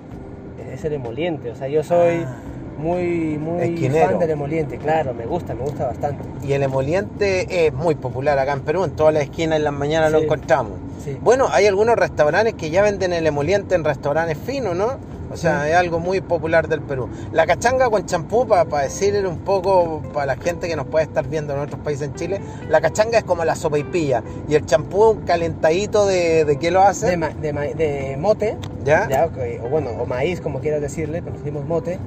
[0.73, 1.49] es el emoliente.
[1.51, 2.35] O sea, yo soy Ah.
[2.77, 4.09] muy, muy Esquinero.
[4.11, 6.23] fan del emoliente, claro, me gusta, me gusta bastante.
[6.45, 9.73] Y el emoliente es muy popular acá en Perú, en todas las esquinas en las
[9.73, 10.73] mañanas lo encontramos.
[11.03, 11.17] Sí.
[11.21, 14.97] Bueno, hay algunos restaurantes que ya venden el emoliente en restaurantes finos, ¿no?
[15.31, 15.71] O sea, Sí.
[15.71, 17.09] es algo muy popular del Perú.
[17.31, 21.27] La cachanga con champú, para decir un poco para la gente que nos puede estar
[21.27, 22.39] viendo en otros países en Chile,
[22.69, 24.21] la cachanga es como la sopa y pilla.
[24.47, 27.07] Y el champú un calentadito de, ¿de qué lo hace?
[27.07, 29.27] De, ma- de ma- de mote, ¿Ya?
[29.63, 31.97] o bueno, o maíz como quieras decirle, pero decimos mote,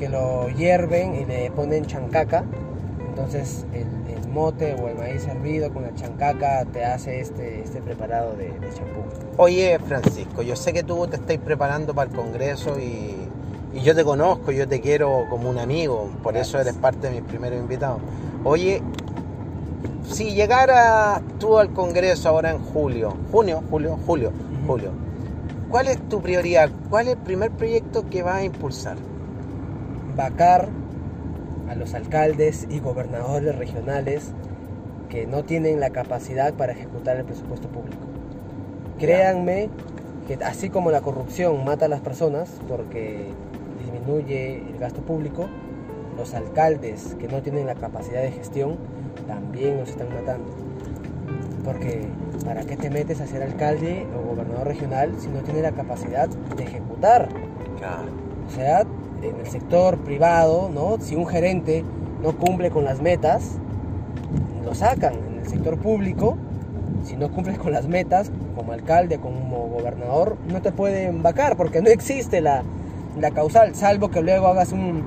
[0.00, 2.42] que lo hierven y le ponen chancaca.
[3.10, 3.86] Entonces el
[4.32, 8.68] mote o el maíz hervido con la chancaca te hace este, este preparado de de
[8.74, 9.02] champú.
[9.36, 13.16] Oye, Francisco, yo sé que tú te estás preparando para el Congreso y,
[13.74, 16.66] y yo te conozco, yo te quiero como un amigo, por eso Gracias.
[16.66, 18.00] eres parte de mis primeros invitados.
[18.44, 18.82] Oye,
[20.08, 24.66] si llegara tú al Congreso ahora en julio, junio, julio, julio, Ujú.
[24.72, 24.90] julio,
[25.70, 26.70] ¿cuál es tu prioridad?
[26.90, 28.96] ¿Cuál es el primer proyecto que vas a impulsar?
[30.16, 30.68] Vacar
[31.68, 34.32] a los alcaldes y gobernadores regionales
[35.08, 38.02] que no tienen la capacidad para ejecutar el presupuesto público.
[38.98, 39.68] Créanme
[40.26, 43.26] que así como la corrupción mata a las personas porque
[43.78, 45.48] disminuye el gasto público,
[46.16, 48.76] los alcaldes que no tienen la capacidad de gestión
[49.26, 50.50] también nos están matando.
[51.64, 52.06] Porque
[52.44, 56.28] ¿para qué te metes a ser alcalde o gobernador regional si no tienes la capacidad
[56.28, 57.28] de ejecutar?
[58.46, 58.84] O sea,
[59.22, 60.70] en el sector privado.
[61.00, 61.84] Si un gerente
[62.22, 63.58] no cumple con las metas,
[64.64, 65.14] lo sacan.
[65.14, 66.36] En el sector público,
[67.04, 71.82] si no cumples con las metas, como alcalde, como gobernador, no te pueden vacar porque
[71.82, 72.62] no existe la,
[73.18, 75.04] la causal, salvo que luego hagas un,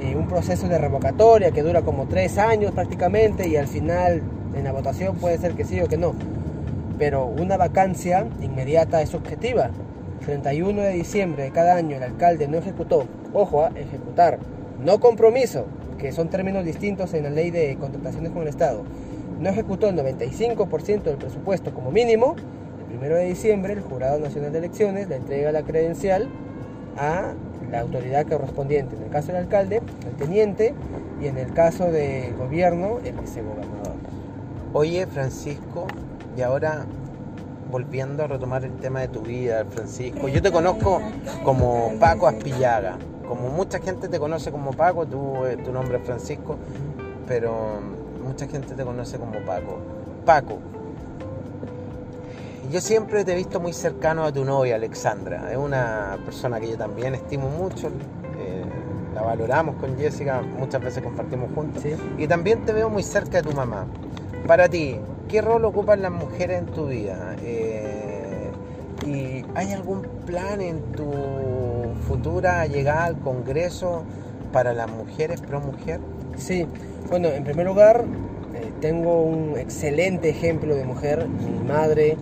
[0.00, 4.22] eh, un proceso de revocatoria que dura como tres años prácticamente y al final
[4.54, 6.14] en la votación puede ser que sí o que no.
[6.98, 9.70] Pero una vacancia inmediata es objetiva.
[10.28, 14.38] 31 de diciembre de cada año el alcalde no ejecutó, ojo, a ejecutar,
[14.78, 15.64] no compromiso,
[15.96, 18.82] que son términos distintos en la ley de contrataciones con el Estado,
[19.40, 22.36] no ejecutó el 95% del presupuesto como mínimo,
[22.90, 26.28] el 1 de diciembre el Jurado Nacional de Elecciones le entrega la credencial
[26.98, 27.32] a
[27.70, 28.96] la autoridad correspondiente.
[28.96, 30.74] En el caso del alcalde, el teniente,
[31.22, 33.94] y en el caso del gobierno, el vicegobernador.
[34.74, 35.86] Oye, Francisco,
[36.36, 36.84] y ahora
[37.70, 41.00] volviendo a retomar el tema de tu vida, Francisco, yo te conozco
[41.44, 42.96] como Paco Aspillaga.
[43.28, 46.56] Como mucha gente te conoce como Paco, tú, eh, tu nombre es Francisco,
[47.26, 47.78] pero
[48.24, 49.76] mucha gente te conoce como Paco.
[50.24, 50.58] Paco,
[52.70, 55.50] yo siempre te he visto muy cercano a tu novia, Alexandra.
[55.50, 57.88] Es una persona que yo también estimo mucho.
[57.88, 58.64] eh,
[59.14, 61.82] la valoramos con Jessica, muchas veces compartimos juntos.
[61.82, 61.94] Sí.
[62.18, 63.86] Y también te veo muy cerca de tu mamá.
[64.46, 67.36] Para ti, ¿qué rol ocupan las mujeres en tu vida?
[67.42, 68.50] Eh,
[69.06, 71.12] ¿Y hay algún plan en tu
[72.06, 74.04] futura llegada al Congreso
[74.52, 76.00] para las mujeres pro mujer?
[76.36, 76.66] Sí,
[77.08, 78.04] bueno, en primer lugar,
[78.54, 81.28] eh, tengo un excelente ejemplo de mujer.
[81.28, 82.16] Mi madre eh,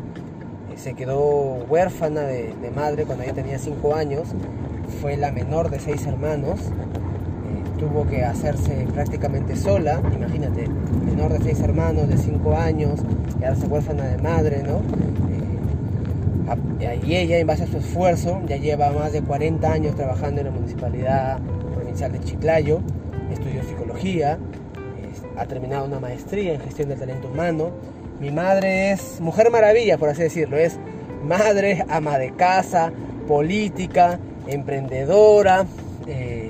[0.77, 4.29] se quedó huérfana de, madre cuando ella tenía 5 años.
[5.01, 6.61] Fue la menor de seis hermanos.
[7.87, 10.01] Eh, tuvo que hacerse prácticamente sola.
[10.15, 10.67] Imagínate,
[11.05, 13.01] menor de seis hermanos de 5 años,
[13.39, 14.81] quedarse huérfana de madre, ¿no?
[16.81, 20.41] Eh, y ella, en base a su esfuerzo, ya lleva más de 40 años trabajando
[20.41, 21.39] en la municipalidad
[21.75, 22.81] provincial de Chiclayo.
[23.33, 24.39] Estudió psicología,
[25.13, 27.71] es- ha terminado una maestría en gestión del talento humano.
[28.21, 30.57] Mi madre es mujer maravilla, por así decirlo.
[30.57, 30.79] Es
[31.25, 32.93] madre, ama de casa,
[33.27, 35.67] política, emprendedora,
[36.07, 36.46] eh,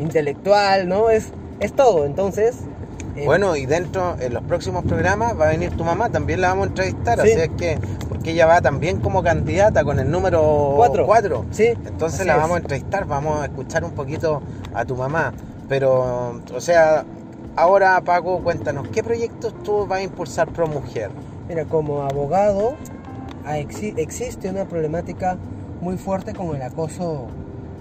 [0.00, 1.10] intelectual, ¿no?
[1.10, 1.28] Es,
[1.60, 2.04] es todo.
[2.06, 2.56] Entonces,
[3.16, 6.48] eh, Bueno, y dentro, en los próximos programas va a venir tu mamá, también la
[6.48, 7.32] vamos a entrevistar, Sí.
[7.32, 11.06] así es que, porque ella va también como candidata con el número Cuatro.
[11.06, 11.44] 4.
[11.50, 12.40] sí, Entonces así la es.
[12.40, 14.42] vamos a entrevistar, vamos a escuchar un poquito
[14.74, 15.32] a tu mamá.
[15.68, 17.04] Pero, o sea,
[17.56, 21.10] ahora Paco, cuéntanos, ¿qué proyectos tú vas a impulsar pro mujer?
[21.48, 22.74] Mira, como abogado
[23.46, 25.36] exi- existe una problemática
[25.80, 27.26] muy fuerte con el acoso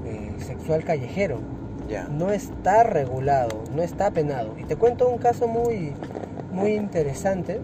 [0.05, 1.37] eh, sexual callejero.
[2.09, 4.55] No está regulado, no está penado.
[4.57, 5.93] Y te cuento un caso muy,
[6.51, 7.59] muy interesante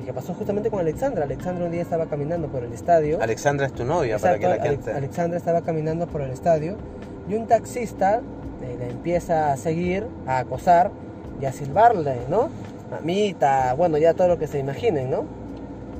[0.00, 1.24] y que pasó justamente con Alexandra.
[1.24, 3.18] Alexandra un día estaba caminando por el estadio.
[3.20, 4.92] Alexandra es tu novia, Exacto, para que la gente...
[4.92, 6.76] Alexandra estaba caminando por el estadio
[7.28, 8.20] y un taxista
[8.62, 10.90] eh, la empieza a seguir, a acosar
[11.40, 12.48] y a silbarle, ¿no?
[12.90, 15.24] Mamita, bueno, ya todo lo que se imaginen, ¿no?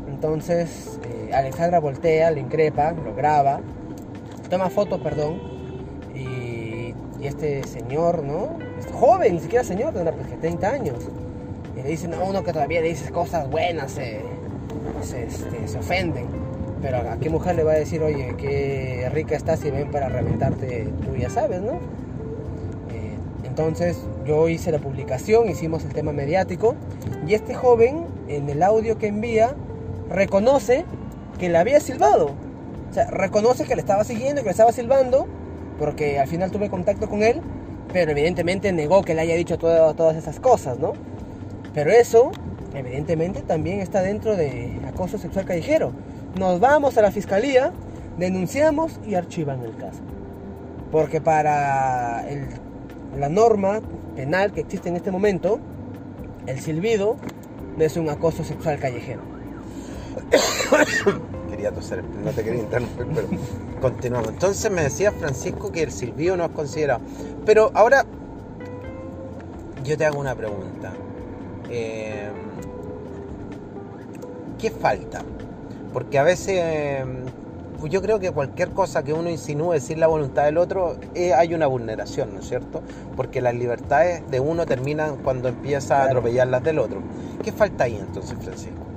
[0.08, 3.60] Entonces eh, Alexandra voltea, lo increpa, lo graba,
[4.48, 5.40] toma fotos, perdón,
[7.20, 8.58] y, este señor, ¿no?
[8.78, 10.96] Es joven, ni siquiera señor, tendrá pues que 30 años.
[11.76, 14.20] Y le dicen a uno que todavía le dices cosas buenas, se,
[15.02, 16.26] se, este, se ofenden.
[16.82, 20.08] Pero a qué mujer le va a decir, oye, qué rica estás y ven para
[20.08, 21.72] reventarte, tú ya sabes, ¿no?
[21.72, 26.74] Eh, entonces yo hice la publicación, hicimos el tema mediático
[27.26, 29.54] y este joven en el audio que envía
[30.08, 30.84] reconoce
[31.38, 32.34] que le había silbado.
[32.90, 35.26] O sea, reconoce que le estaba siguiendo, que le estaba silbando,
[35.80, 37.40] porque al final tuve contacto con él,
[37.90, 40.92] pero evidentemente negó que le haya dicho todas esas cosas, ¿no?
[41.72, 42.32] Pero eso,
[42.74, 45.92] evidentemente, también está dentro de acoso sexual callejero.
[46.38, 47.72] Nos vamos a la fiscalía,
[48.18, 50.00] denunciamos y archivan el caso.
[50.92, 52.26] Porque para
[53.18, 53.80] la norma
[54.14, 55.60] penal que existe en este momento,
[56.46, 57.16] el silbido
[57.78, 59.22] no es un acoso sexual callejero.
[61.60, 63.28] Quería toser, no te quería interrumpir, pero
[63.82, 64.30] continuamos.
[64.30, 67.02] Entonces me decía Francisco que el silbido no es considerado.
[67.44, 68.06] Pero ahora
[69.84, 70.94] yo te hago una pregunta.
[71.68, 72.30] Eh,
[74.58, 75.22] ¿Qué falta?
[75.92, 77.04] Porque a veces eh,
[77.90, 81.52] yo creo que cualquier cosa que uno insinúe sin la voluntad del otro, eh, hay
[81.52, 82.80] una vulneración, ¿no es cierto?
[83.16, 87.02] Porque las libertades de uno terminan cuando empieza a atropellar las del otro.
[87.44, 88.89] ¿Qué falta ahí entonces, Francisco?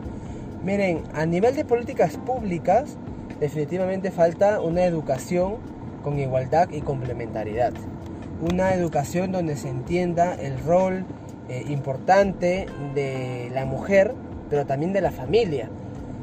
[0.64, 2.96] Miren, a nivel de políticas públicas,
[3.42, 5.58] definitivamente falta una educación
[6.06, 7.74] con igualdad y complementariedad.
[8.50, 11.04] Una educación donde se entienda el rol
[11.50, 14.16] eh, importante de la mujer,
[14.50, 15.70] pero también de la familia.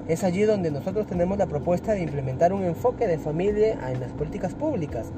[0.09, 4.12] Es allí donde nosotros tenemos la propuesta de implementar un enfoque de familia en las
[4.12, 5.09] políticas públicas,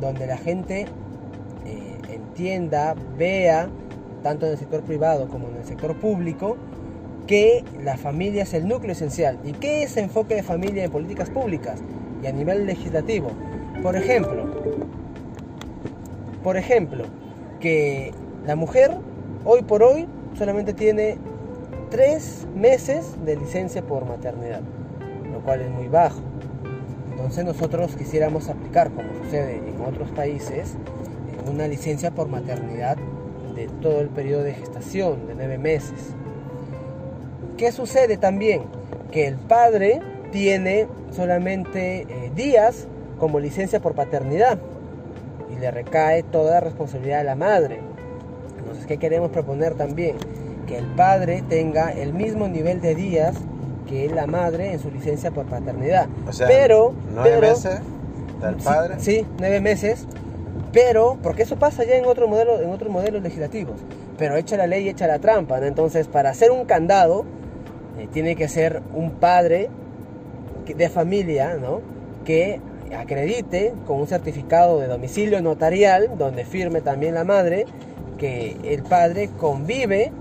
[0.00, 0.86] donde la gente
[1.64, 3.68] eh, entienda, vea,
[4.24, 6.56] tanto en el sector privado como en el sector público,
[7.26, 9.38] que la familia es el núcleo esencial.
[9.44, 11.80] ¿Y qué es enfoque de familia en políticas públicas
[12.22, 13.30] y a nivel legislativo?
[13.82, 14.44] Por ejemplo,
[16.42, 17.04] por ejemplo,
[17.60, 18.12] que
[18.46, 18.90] la mujer
[19.44, 20.06] hoy por hoy
[20.36, 21.16] solamente tiene
[21.90, 24.60] tres meses de licencia por maternidad,
[25.32, 26.20] lo cual es muy bajo.
[27.12, 30.74] Entonces nosotros quisiéramos aplicar, como sucede en otros países,
[31.50, 32.98] una licencia por maternidad
[33.54, 36.14] de todo el periodo de gestación, de nueve meses.
[37.56, 38.62] ¿Qué sucede también?
[39.10, 40.00] Que el padre
[40.32, 42.86] tiene solamente eh, días
[43.18, 44.58] como licencia por paternidad.
[45.60, 47.78] le recae toda la responsabilidad a la madre.
[48.58, 50.16] Entonces, ¿qué queremos proponer también?
[50.66, 53.36] Que el padre tenga el mismo nivel de días
[53.88, 56.08] que la madre en su licencia por paternidad.
[56.26, 57.80] O sea, pero, nueve pero- meses
[58.40, 58.94] del padre.
[58.98, 60.06] Sí, sí, nueve meses.
[60.72, 63.76] Pero, porque eso pasa ya en otro modelo, en otros modelos legislativos.
[64.18, 65.60] Pero echa la ley, echa la trampa.
[65.60, 65.66] ¿no?
[65.66, 67.24] Entonces, para hacer un candado,
[67.98, 69.68] eh, tiene que ser un padre
[70.66, 71.80] de familia, ¿no?
[72.24, 72.60] Que
[72.96, 77.66] acredite con un certificado de domicilio notarial, donde firme también la madre,
[78.18, 80.12] que el padre convive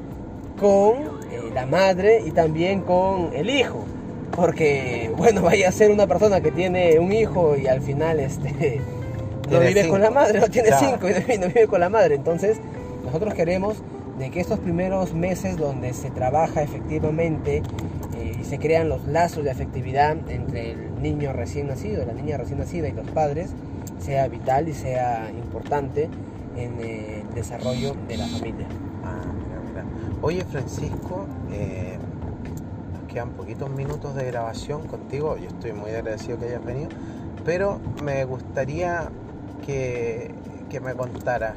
[0.60, 0.94] con
[1.32, 3.86] eh, la madre y también con el hijo.
[4.36, 8.82] Porque, bueno, vaya a ser una persona que tiene un hijo y al final este,
[9.50, 9.92] no vive cinco.
[9.94, 10.88] con la madre, no tiene Claro.
[11.00, 12.16] cinco y no vive con la madre.
[12.16, 12.58] Entonces,
[13.06, 13.78] nosotros queremos
[14.18, 17.64] de que estos primeros meses donde se trabaja efectivamente
[18.16, 22.38] eh, y se crean los lazos de afectividad entre el niño recién nacido, la niña
[22.38, 23.52] recién nacida y los padres,
[24.00, 26.10] sea vital y sea importante
[26.56, 28.68] en el desarrollo de la familia.
[29.04, 29.86] Ah, mira, mira.
[30.22, 31.98] Oye, Francisco, eh,
[32.94, 35.38] nos quedan poquitos minutos de grabación contigo.
[35.38, 36.90] Yo estoy muy agradecido que hayas venido,
[37.44, 39.10] pero me gustaría
[39.66, 40.34] que,
[40.70, 41.56] que me contaras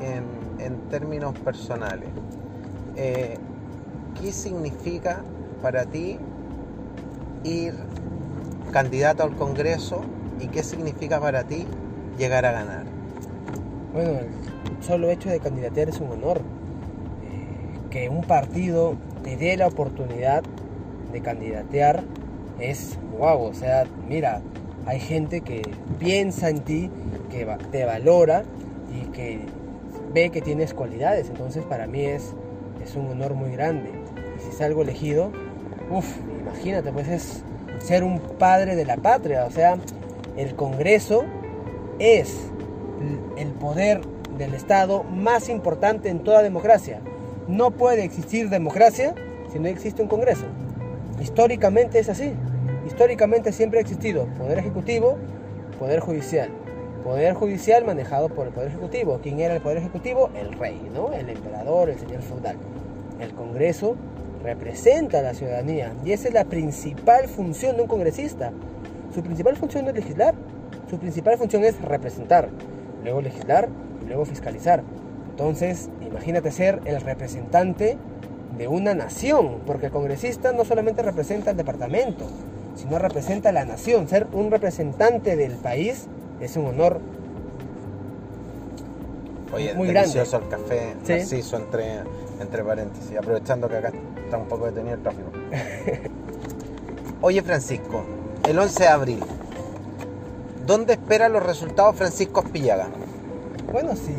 [0.00, 2.08] en, en términos personales
[3.00, 3.36] eh,
[4.20, 5.22] qué significa
[5.62, 6.18] para ti
[7.44, 7.74] ir
[8.72, 10.00] candidato al Congreso
[10.40, 11.64] y qué significa para ti
[12.18, 12.86] llegar a ganar.
[13.92, 16.38] Bueno, el solo hecho de candidatear es un honor.
[16.38, 20.42] Eh, que un partido te dé la oportunidad
[21.12, 22.02] de candidatear
[22.58, 23.42] es wow.
[23.42, 24.42] O sea, mira,
[24.86, 25.62] hay gente que
[26.00, 26.90] piensa en ti,
[27.30, 28.42] que te valora
[28.92, 29.46] y que
[30.12, 31.28] ve que tienes cualidades.
[31.28, 32.34] Entonces, para mí es,
[32.82, 33.90] es un honor muy grande.
[34.36, 35.32] Y si salgo elegido,
[35.90, 36.06] uff,
[36.40, 37.42] imagínate, pues es
[37.78, 39.44] ser un padre de la patria.
[39.44, 39.78] O sea,
[40.36, 41.24] el Congreso
[41.98, 42.50] es
[43.36, 44.00] el poder
[44.36, 47.00] del Estado más importante en toda democracia.
[47.46, 49.14] No puede existir democracia
[49.52, 50.44] si no existe un Congreso.
[51.20, 52.32] Históricamente es así.
[52.86, 55.18] Históricamente siempre ha existido poder ejecutivo,
[55.78, 56.50] poder judicial.
[57.04, 59.20] Poder judicial manejado por el poder ejecutivo.
[59.22, 60.30] ¿Quién era el poder ejecutivo?
[60.34, 61.12] El rey, ¿no?
[61.12, 62.56] El emperador, el señor feudal.
[63.20, 63.96] El Congreso
[64.42, 68.52] representa a la ciudadanía y esa es la principal función de un congresista.
[69.14, 70.34] Su principal función no es legislar,
[70.90, 72.48] su principal función es representar,
[73.02, 73.68] luego legislar
[74.02, 74.82] y luego fiscalizar.
[75.30, 77.96] Entonces, imagínate ser el representante
[78.56, 82.26] de una nación, porque el congresista no solamente representa el departamento,
[82.74, 84.08] sino representa a la nación.
[84.08, 86.06] Ser un representante del país
[86.40, 87.00] es un honor
[89.52, 91.12] Oye, Muy delicioso el café Sí.
[91.14, 92.00] narciso entre,
[92.38, 95.30] entre paréntesis, aprovechando que acá está un poco detenido el tráfico.
[97.22, 98.04] Oye, Francisco,
[98.46, 99.24] el 11 de abril,
[100.66, 102.88] ¿dónde esperan los resultados Francisco Espillaga?
[103.72, 104.12] Bueno, si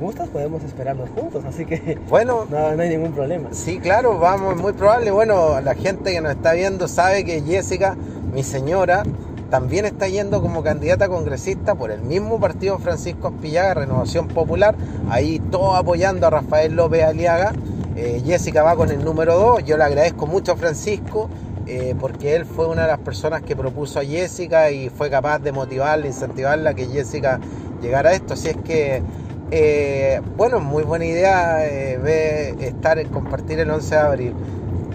[0.00, 3.48] gustas podemos esperarnos juntos, así que Bueno, no, no hay ningún problema.
[3.52, 5.10] sí, claro, vamos, muy probable.
[5.10, 7.96] Bueno, la gente que nos está viendo sabe que Jessica,
[8.32, 9.02] mi señora,
[9.50, 14.74] también está yendo como candidata congresista por el mismo partido Francisco Espillaga, Renovación Popular,
[15.10, 17.52] ahí todo apoyando a Rafael López Aliaga.
[17.96, 21.28] Eh, Jessica va con el número 2, yo le agradezco mucho a Francisco
[21.66, 25.40] eh, porque él fue una de las personas que propuso a Jessica y fue capaz
[25.40, 27.38] de motivarla, incentivarla a que Jessica
[27.82, 28.34] llegara a esto.
[28.34, 29.02] Así es que,
[29.50, 34.34] eh, bueno, muy buena idea eh, ve- estar en compartir el 11 de abril.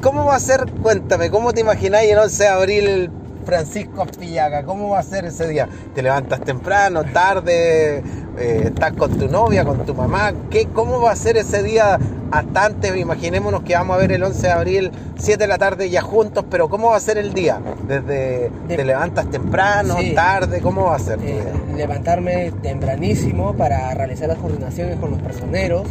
[0.01, 0.66] ¿Cómo va a ser?
[0.82, 3.12] Cuéntame, ¿cómo te imagináis el 11 de abril
[3.46, 4.64] Francisco Aspillaga?
[4.64, 5.68] ¿Cómo va a ser ese día?
[5.93, 8.04] ¿Te levantas temprano, tarde?
[8.38, 10.34] eh, ¿Estás con tu novia, con tu mamá?
[10.50, 11.98] ¿Qué, ¿Cómo va a ser ese día
[12.32, 12.96] hasta antes?
[12.98, 16.43] Imaginémonos que vamos a ver el 11 de abril, 7 de la tarde ya juntos,
[16.50, 17.60] pero ¿cómo va a ser el día?
[17.88, 20.14] Desde, De- ¿Te levantas temprano, Sí.
[20.14, 20.60] tarde?
[20.62, 21.76] ¿Cómo va a ser tu Eh, día?
[21.78, 25.84] levantarme tempranísimo para realizar las coordinaciones con los personeros,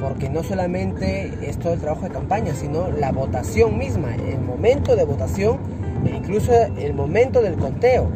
[0.00, 4.94] porque no solamente es todo el trabajo de campaña, sino la votación misma, el momento
[4.96, 5.58] de votación
[6.04, 8.08] incluso el momento del conteo.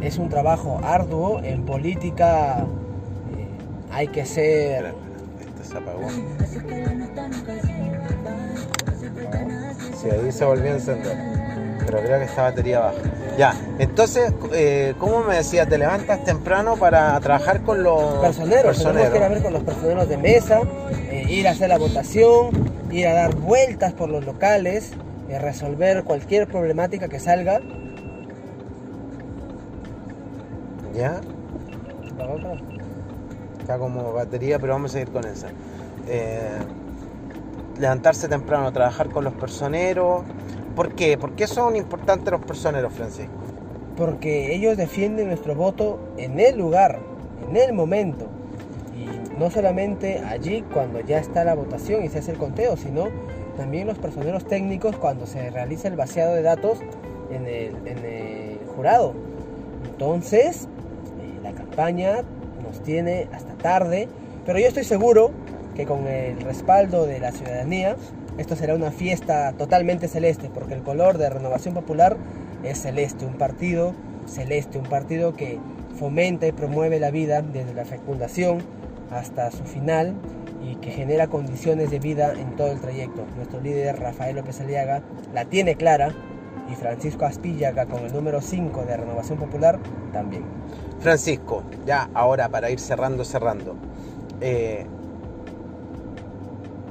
[0.00, 2.64] Es un trabajo arduo, en política
[3.36, 3.46] eh,
[3.92, 4.94] hay que ser...
[5.40, 6.08] Este se apagó.
[10.00, 11.16] Sí, ahí se volvió a encender.
[11.84, 12.96] Pero creo que esta batería baja.
[13.36, 15.66] Ya, entonces, eh, ¿cómo me decía?
[15.66, 19.62] ¿Te levantas temprano para trabajar con los personeros, tenemos que ir a ver con los
[19.62, 20.60] personeros de mesa,
[21.10, 22.50] eh, ir a hacer la votación,
[22.90, 24.92] ir a dar vueltas por los locales,
[25.30, 27.60] eh, resolver cualquier problemática que salga.
[30.92, 31.20] ¿Ya?
[33.60, 35.48] Está como batería, pero vamos a seguir con esa.
[36.08, 36.58] Eh,
[37.78, 40.24] levantarse temprano, trabajar con los personeros.
[40.74, 41.16] ¿Por qué?
[41.16, 43.32] ¿Por qué son importantes los personeros, Francisco?
[43.96, 46.98] Porque ellos defienden nuestro voto en el lugar.
[47.48, 48.26] en el momento.
[48.96, 53.08] Y no solamente allí cuando ya está la votación y se hace el conteo, sino
[53.60, 56.78] también los personeros técnicos cuando se realiza el vaciado de datos
[57.30, 59.12] en el, jurado.
[59.84, 60.66] Entonces,
[61.20, 62.22] eh, la campaña
[62.62, 64.08] nos tiene hasta tarde,
[64.46, 65.32] pero yo estoy seguro
[65.76, 67.96] que con el respaldo de la ciudadanía,
[68.38, 72.16] esto será una fiesta totalmente celeste, porque el color de Renovación Popular
[72.62, 73.92] es celeste, un partido
[74.26, 75.58] celeste, un partido que
[75.98, 78.62] fomenta y promueve la vida desde la fecundación
[79.10, 80.14] hasta su final
[80.62, 83.24] y que genera condiciones de vida en todo el trayecto.
[83.36, 85.02] Nuestro líder Rafael López Aliaga
[85.32, 86.14] la tiene clara
[86.70, 89.78] y Francisco Aspillaga con el número 5 de Renovación Popular
[90.12, 90.44] también.
[91.00, 93.74] Francisco, ya ahora para ir cerrando, cerrando.
[94.40, 94.86] Eh,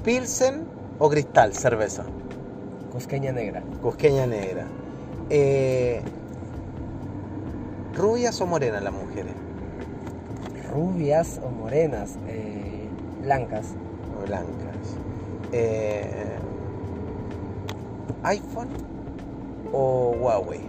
[0.04, 0.66] ¿Pilsen
[0.98, 2.04] o cristal, cerveza?
[2.92, 3.62] Cusqueña negra.
[3.82, 4.66] Cusqueña negra.
[5.30, 6.02] Eh,
[7.96, 9.34] ¿Rubias o morenas las mujeres?
[10.72, 12.59] Rubias o morenas, eh,
[13.22, 13.68] blancas.
[14.26, 14.98] Blancas.
[15.52, 16.38] Eh,
[18.24, 18.70] ¿iPhone
[19.74, 20.62] o Huawei?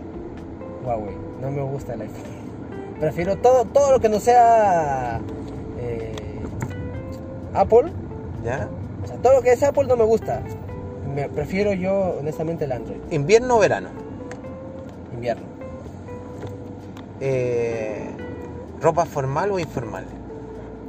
[0.85, 2.41] Huawei, no me gusta el iPhone.
[2.99, 5.21] Prefiero todo, todo lo que no sea
[5.79, 6.13] eh,
[7.55, 7.93] Apple.
[8.45, 8.69] ¿Ya?
[9.03, 10.43] O sea, todo lo que es Apple no me gusta.
[11.15, 13.01] Me, prefiero yo, honestamente, el Android.
[13.11, 13.89] ¿Invierno o verano?
[15.13, 15.45] Invierno.
[17.21, 18.09] Eh,
[18.81, 20.05] ¿Ropa formal o informal?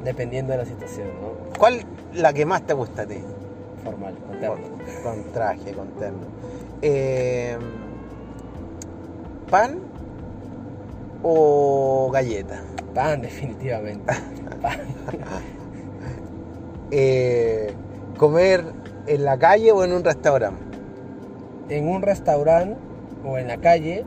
[0.04, 1.51] Dependiendo de la situación, ¿no?
[1.62, 1.86] ¿Cuál
[2.16, 3.20] la que más te gusta a ti?
[3.84, 4.56] Formal, con terno.
[5.04, 6.26] Con, con traje, con terno.
[6.82, 7.56] Eh,
[9.48, 9.78] ¿Pan
[11.22, 12.64] o galleta?
[12.96, 14.12] Pan, definitivamente.
[14.62, 14.80] Pan.
[16.94, 17.74] Eh,
[18.18, 18.66] ¿Comer
[19.08, 20.62] en la calle o en un restaurante?
[21.70, 22.76] en un restaurante
[23.24, 24.04] o en la calle,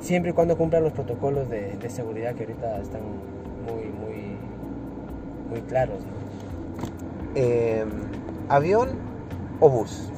[0.00, 3.00] siempre y cuando cumplan los protocolos de, de seguridad que ahorita están
[3.64, 4.36] muy, muy,
[5.48, 6.04] muy claros.
[6.04, 6.15] ¿no?
[7.34, 7.84] Eh,
[8.48, 8.90] ¿Avión
[9.60, 10.10] o bus?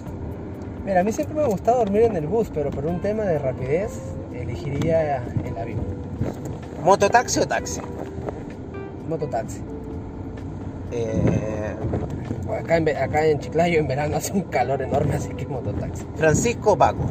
[0.84, 3.24] Mira, a mí siempre me ha gustado dormir en el bus, pero por un tema
[3.24, 4.00] de rapidez
[4.32, 5.80] elegiría el avión.
[6.84, 7.80] ¿Mototaxi o taxi?
[9.08, 9.60] Mototaxi.
[10.92, 11.74] Eh,
[12.48, 16.06] Acá en, acá en Chiclayo en verano hace un calor enorme, así que mototaxi.
[16.16, 17.04] ¿Francisco o Paco?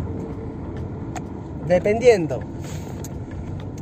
[1.68, 2.40] Dependiendo.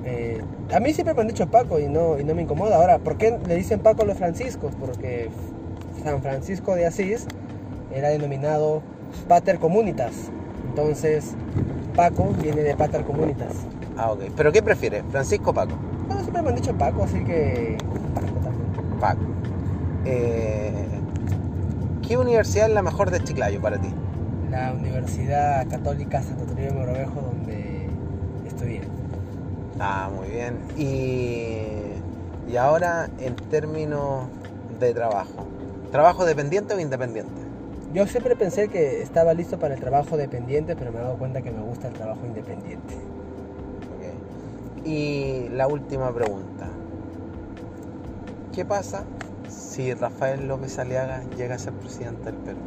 [0.03, 0.41] Eh,
[0.73, 2.75] a mí siempre me han dicho Paco y no, y no me incomoda.
[2.75, 4.73] Ahora, ¿por qué le dicen Paco a los franciscos?
[4.77, 5.29] Porque
[6.05, 7.25] San Francisco de Asís
[7.91, 8.83] era denominado
[9.27, 10.29] Pater Comunitas.
[10.69, 11.33] Entonces,
[11.95, 13.53] Paco viene de Pater Comunitas.
[13.97, 14.25] Ah, ok.
[14.37, 15.03] ¿Pero qué prefieres?
[15.09, 15.73] ¿Francisco o Paco?
[16.05, 17.77] Bueno, siempre me han dicho Paco, así que
[18.13, 18.99] Paco también.
[18.99, 19.21] Paco.
[20.05, 20.85] Eh,
[22.07, 23.87] ¿Qué universidad es la mejor de Chiclayo para ti?
[24.51, 27.89] La Universidad Católica Santo Toribio de Mogrovejo, donde
[28.45, 28.81] estudié.
[29.79, 30.59] Ah, muy bien.
[30.77, 34.27] Y, y ahora en términos
[34.79, 35.47] de trabajo.
[35.91, 37.41] ¿Trabajo dependiente o independiente?
[37.93, 41.41] Yo siempre pensé que estaba listo para el trabajo dependiente, pero me he dado cuenta
[41.41, 42.95] que me gusta el trabajo independiente.
[44.83, 46.67] Y la última pregunta.
[48.53, 49.03] ¿Qué pasa
[49.49, 52.59] si Rafael López Aliaga llega a ser presidente del Perú?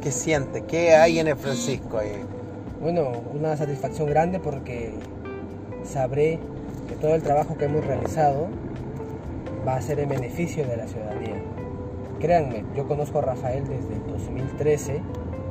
[0.00, 0.62] ¿Qué siente?
[0.64, 2.24] ¿Qué hay en el Francisco ahí?
[2.80, 4.94] Bueno, una satisfacción grande porque
[5.84, 6.38] sabré
[6.88, 8.48] que todo el trabajo que hemos realizado
[9.66, 11.42] va a ser en beneficio de la ciudadanía.
[12.24, 15.02] Créanme, yo conozco a Rafael desde el 2013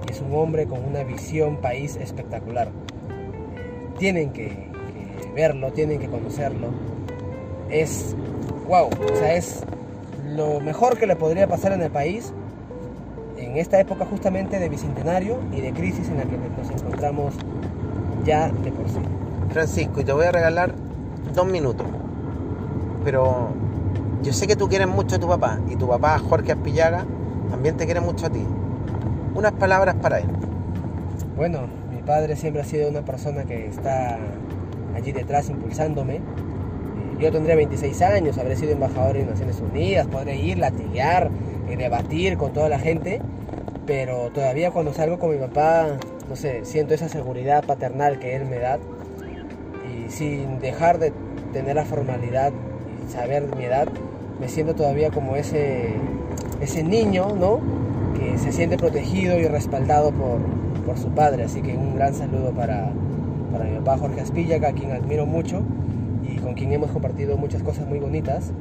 [0.07, 2.69] y es un hombre con una visión país espectacular.
[3.99, 6.69] Tienen que, que verlo, tienen que conocerlo.
[7.69, 8.15] Es,
[8.67, 9.63] wow, o sea, es
[10.25, 12.33] lo mejor que le podría pasar en el país
[13.37, 17.35] en esta época justamente de bicentenario y de crisis en la que nos encontramos
[18.25, 18.97] ya de por sí.
[19.51, 20.73] Francisco, y te voy a regalar
[21.35, 21.85] dos minutos.
[23.03, 23.49] Pero
[24.23, 27.05] yo sé que tú quieres mucho a tu papá y tu papá, Jorge Aspillaga,
[27.49, 28.43] también te quiere mucho a ti.
[29.35, 30.27] Unas palabras para él.
[31.35, 34.17] Bueno, mi padre siempre ha sido una persona que está
[34.95, 36.15] allí detrás impulsándome.
[36.15, 36.21] Eh,
[37.19, 41.29] Yo tendría 26 años, habré sido embajador en Naciones Unidas, podré ir, latigar,
[41.69, 43.21] eh, debatir con toda la gente,
[43.85, 45.97] pero todavía cuando salgo con mi papá,
[46.29, 48.79] no sé, siento esa seguridad paternal que él me da
[49.85, 51.11] y sin dejar de
[51.51, 52.53] tener la formalidad
[53.09, 53.87] saber mi edad,
[54.39, 55.93] me siento todavía como ese,
[56.61, 57.59] ese niño, ¿no?
[58.17, 60.39] Que se siente protegido y respaldado por,
[60.85, 61.43] por su padre.
[61.43, 62.91] Así que un gran saludo para,
[63.51, 65.61] para mi papá Jorge Aspillaga, a quien admiro mucho
[66.27, 68.51] y con quien hemos compartido muchas cosas muy bonitas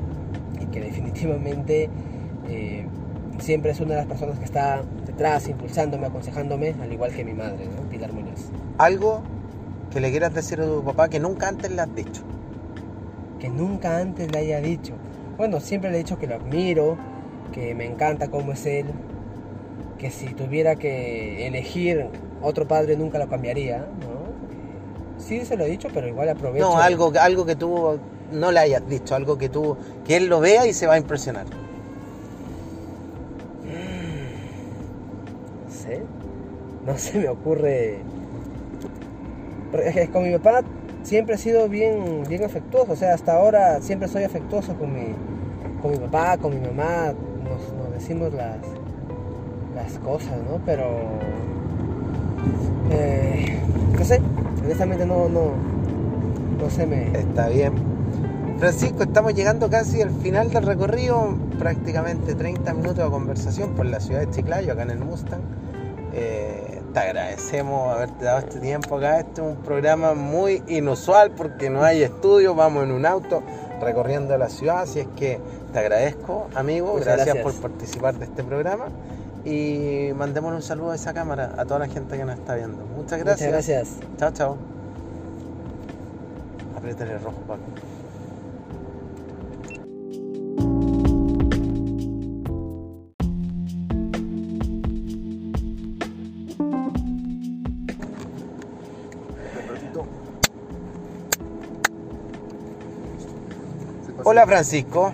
[0.61, 1.89] y que definitivamente
[2.49, 2.87] eh,
[3.39, 7.35] siempre es una de las personas que está detrás, impulsándome, aconsejándome, al igual que mi
[7.35, 7.89] madre, ¿no?
[7.89, 8.51] Pilar Muñoz.
[8.79, 9.23] Algo
[9.93, 12.23] que le quieras decir a tu papá que nunca antes le has dicho.
[13.43, 14.93] Que nunca antes le haya dicho.
[15.37, 16.97] Bueno, siempre le he dicho que lo admiro,
[17.51, 18.87] que me encanta cómo es él,
[19.99, 22.07] que si tuviera que elegir
[22.41, 24.23] otro padre nunca lo cambiaría, ¿no?
[25.19, 26.69] Sí se lo he dicho, pero igual aprovecho.
[26.69, 27.99] No, algo, algo que tú
[28.31, 30.99] no le hayas dicho, algo que tú, que él lo vea y se va a
[30.99, 31.47] impresionar.
[35.65, 36.03] No sé,
[36.87, 37.99] no se me ocurre.
[39.85, 40.63] Es que con mi papá
[41.03, 45.15] siempre he sido bien, bien afectuoso, o sea, hasta ahora siempre soy afectuoso con mi,
[45.81, 47.13] con mi papá, con mi mamá,
[47.45, 48.59] nos, decimos las,
[49.75, 50.61] las cosas, ¿no?
[50.65, 50.85] Pero
[52.91, 53.59] eh,
[53.99, 54.21] no sé,
[54.65, 55.53] honestamente no, no,
[56.59, 57.07] no se me.
[57.19, 57.73] Está bien.
[58.59, 63.99] Francisco, estamos llegando casi al final del recorrido, prácticamente 30 minutos de conversación por la
[63.99, 65.41] ciudad de Chiclayo, acá en el Mustang.
[66.13, 66.62] Eh,
[66.93, 69.21] te agradecemos haberte dado este tiempo acá.
[69.21, 73.43] Este es un programa muy inusual porque no hay estudio, vamos en un auto
[73.81, 75.41] recorriendo la ciudad, así es que
[75.73, 77.43] te agradezco, amigo, gracias, gracias.
[77.43, 78.87] por participar de este programa
[79.45, 82.85] y mandémosle un saludo a esa cámara, a toda la gente que nos está viendo.
[82.97, 83.49] Muchas gracias.
[83.49, 83.89] Muchas gracias.
[84.19, 84.57] Chao, chao.
[86.77, 87.63] Apriétale el rojo, Paco.
[104.33, 105.13] Hola Francisco,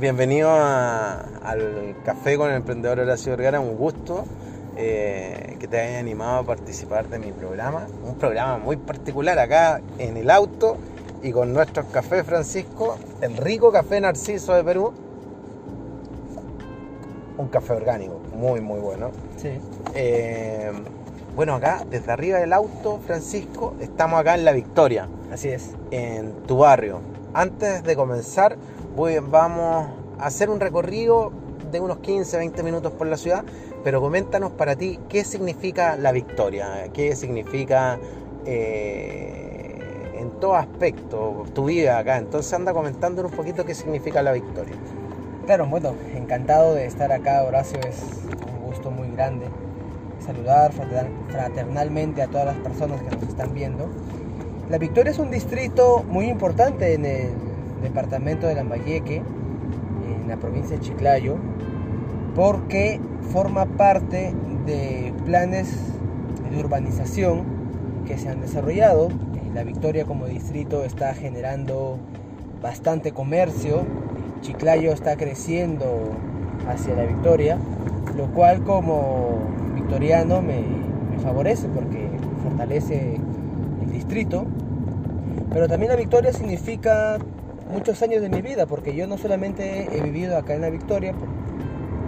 [0.00, 4.24] bienvenido a- al Café con el Emprendedor Horacio Vergara, un gusto
[4.76, 9.80] eh, que te hayas animado a participar de mi programa, un programa muy particular acá
[9.98, 10.78] en el auto
[11.22, 14.92] y con nuestros cafés Francisco, el rico café Narciso de Perú,
[17.38, 19.12] un café orgánico, muy muy bueno.
[19.36, 19.60] Sí.
[19.94, 20.72] Eh,
[21.36, 25.70] bueno, acá desde arriba del auto Francisco, estamos acá en La Victoria Así es.
[25.92, 27.14] en tu barrio.
[27.36, 28.56] Antes de comenzar,
[29.28, 31.32] vamos a hacer un recorrido
[31.70, 33.44] de unos 15, 20 minutos por la ciudad,
[33.84, 37.98] pero coméntanos para ti qué significa la victoria, qué significa
[38.46, 42.16] eh, en todo aspecto tu vida acá.
[42.16, 44.74] Entonces anda comentándonos un poquito qué significa la victoria.
[45.44, 48.02] Claro, bueno, encantado de estar acá, Horacio, es
[48.50, 49.44] un gusto muy grande.
[50.24, 53.90] Saludar frater- fraternalmente a todas las personas que nos están viendo.
[54.68, 57.28] La Victoria es un distrito muy importante en el
[57.82, 61.36] departamento de Lambayeque, en la provincia de Chiclayo,
[62.34, 63.00] porque
[63.32, 64.34] forma parte
[64.66, 65.72] de planes
[66.50, 67.44] de urbanización
[68.08, 69.06] que se han desarrollado.
[69.08, 71.98] Eh, La Victoria como distrito está generando
[72.60, 73.84] bastante comercio,
[74.40, 76.10] Chiclayo está creciendo
[76.68, 77.56] hacia la Victoria,
[78.16, 79.38] lo cual como
[79.76, 80.60] victoriano me,
[81.12, 82.08] me favorece porque
[82.42, 83.20] fortalece
[84.06, 84.46] distrito.
[85.52, 87.18] Pero también la Victoria significa
[87.72, 91.12] muchos años de mi vida, porque yo no solamente he vivido acá en la Victoria,
[91.12, 91.28] por-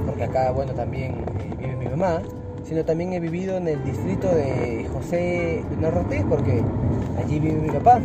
[0.06, 2.20] porque acá, bueno, también eh, vive mi mamá,
[2.64, 6.62] sino también he vivido en el distrito de José Ortiz, porque
[7.22, 8.00] allí vive mi papá.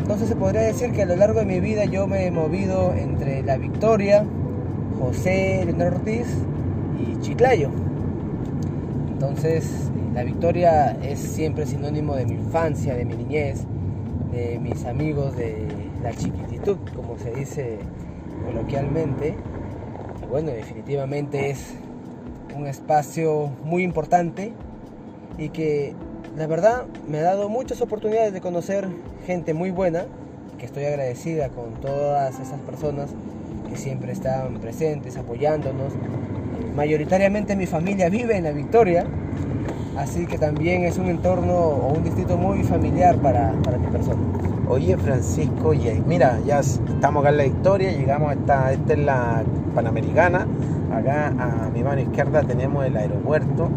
[0.00, 2.92] Entonces se podría decir que a lo largo de mi vida yo me he movido
[2.94, 4.24] entre La Victoria,
[5.00, 6.26] José Leonardo Ortiz
[6.98, 7.68] y Chiclayo.
[9.12, 9.87] Entonces
[10.18, 13.60] La Victoria es siempre sinónimo de mi infancia, de mi niñez,
[14.32, 15.68] de mis amigos, de
[16.02, 17.78] la chiquititud, como se dice
[18.44, 19.36] coloquialmente.
[20.20, 21.74] Y bueno, definitivamente es
[22.56, 24.52] un espacio muy importante
[25.38, 25.94] y que
[26.36, 28.88] la verdad me ha dado muchas oportunidades de conocer
[29.24, 30.06] gente muy buena,
[30.58, 33.10] que estoy agradecida con todas esas personas
[33.70, 35.92] que siempre están presentes, apoyándonos.
[36.74, 39.06] Mayoritariamente mi familia vive en la Victoria,
[39.98, 44.20] así que también es un entorno o un distrito muy familiar para, para mi persona.
[44.68, 48.98] Oye Francisco, y mira, ya estamos acá en la Victoria, llegamos a esta, esta es
[49.00, 49.42] la
[49.74, 50.46] Panamericana,
[50.94, 53.68] acá a mi mano izquierda tenemos el aeropuerto.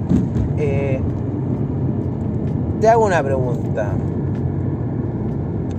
[0.57, 0.99] Eh,
[2.79, 3.91] te hago una pregunta.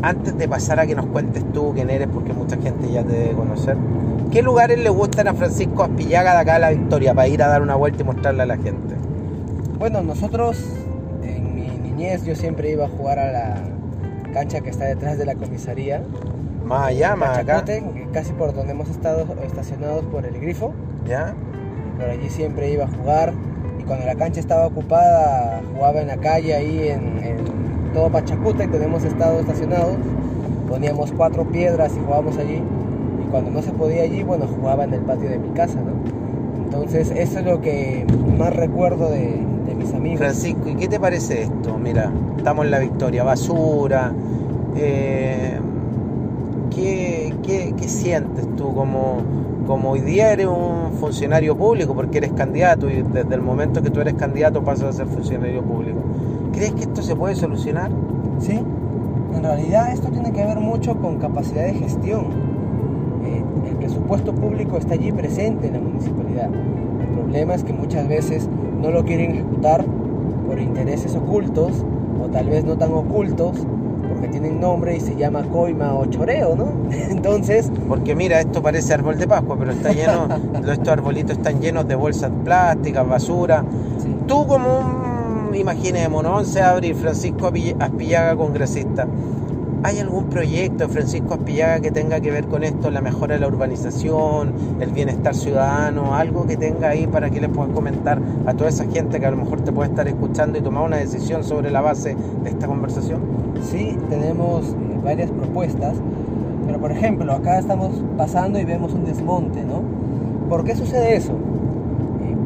[0.02, 3.12] Antes de pasar a que nos cuentes tú quién eres, porque mucha gente ya te
[3.12, 3.76] debe conocer,
[4.32, 7.48] ¿qué lugares le gustan a Francisco Aspillaga de acá a la Victoria para ir a
[7.48, 9.01] dar una vuelta y mostrarle a la gente?
[9.82, 10.64] Bueno, nosotros
[11.24, 13.54] en mi niñez yo siempre iba a jugar a la
[14.32, 16.04] cancha que está detrás de la comisaría.
[16.64, 16.92] Más
[17.36, 17.64] acá,
[18.12, 20.72] casi por donde hemos estado estacionados por el grifo.
[21.04, 21.34] ¿ya?
[21.98, 23.32] Por allí siempre iba a jugar
[23.80, 28.68] y cuando la cancha estaba ocupada jugaba en la calle ahí en, en todo Pachacute
[28.68, 29.96] donde hemos estado estacionados.
[30.68, 32.62] Poníamos cuatro piedras y jugábamos allí
[33.20, 35.90] y cuando no se podía allí, bueno, jugaba en el patio de mi casa, ¿no?
[36.66, 38.06] Entonces eso es lo que
[38.38, 39.50] más recuerdo de
[39.82, 40.18] mis amigos.
[40.18, 41.78] Francisco, ¿y qué te parece esto?
[41.78, 44.12] Mira, estamos en la Victoria, basura.
[44.76, 45.58] eh,
[46.70, 47.34] ¿qué,
[47.76, 49.18] ¿qué, sientes tú como,
[49.66, 53.90] como hoy día eres un funcionario público porque eres candidato y desde el momento que
[53.90, 55.98] tú eres candidato pasas a ser funcionario público?
[56.52, 57.90] ¿Crees que esto se puede solucionar?
[58.38, 58.60] Sí,
[59.34, 62.26] en realidad esto tiene que ver mucho con capacidad de gestión.
[63.24, 66.48] Eh, el presupuesto público está allí presente en la municipalidad.
[66.48, 68.48] El problema es que muchas veces
[68.82, 69.84] no lo quieren ejecutar
[70.46, 71.84] por intereses ocultos
[72.22, 73.64] o tal vez no tan ocultos
[74.08, 76.72] porque tienen nombre y se llama coima o choreo, ¿no?
[76.90, 77.70] Entonces...
[77.88, 80.28] Porque mira, esto parece árbol de Pascua, pero está lleno,
[80.72, 83.64] estos arbolitos están llenos de bolsas plásticas, basura.
[84.26, 84.80] Tú como
[85.48, 89.06] un, imaginémonos, se abre Francisco Aspillaga, congresista.
[89.84, 93.48] ¿Hay algún proyecto Francisco Aspillaga que tenga que ver con esto, la mejora de la
[93.48, 98.70] urbanización, el bienestar ciudadano, algo que tenga ahí para que le puedas comentar a toda
[98.70, 101.72] esa gente que a lo mejor te puede estar escuchando y tomar una decisión sobre
[101.72, 103.22] la base de esta conversación?
[103.60, 105.96] Sí, tenemos eh, varias propuestas,
[106.64, 109.82] pero por ejemplo, acá estamos pasando y vemos un desmonte, ¿no?
[110.48, 111.32] ¿Por qué sucede eso?
[111.32, 112.36] Eh,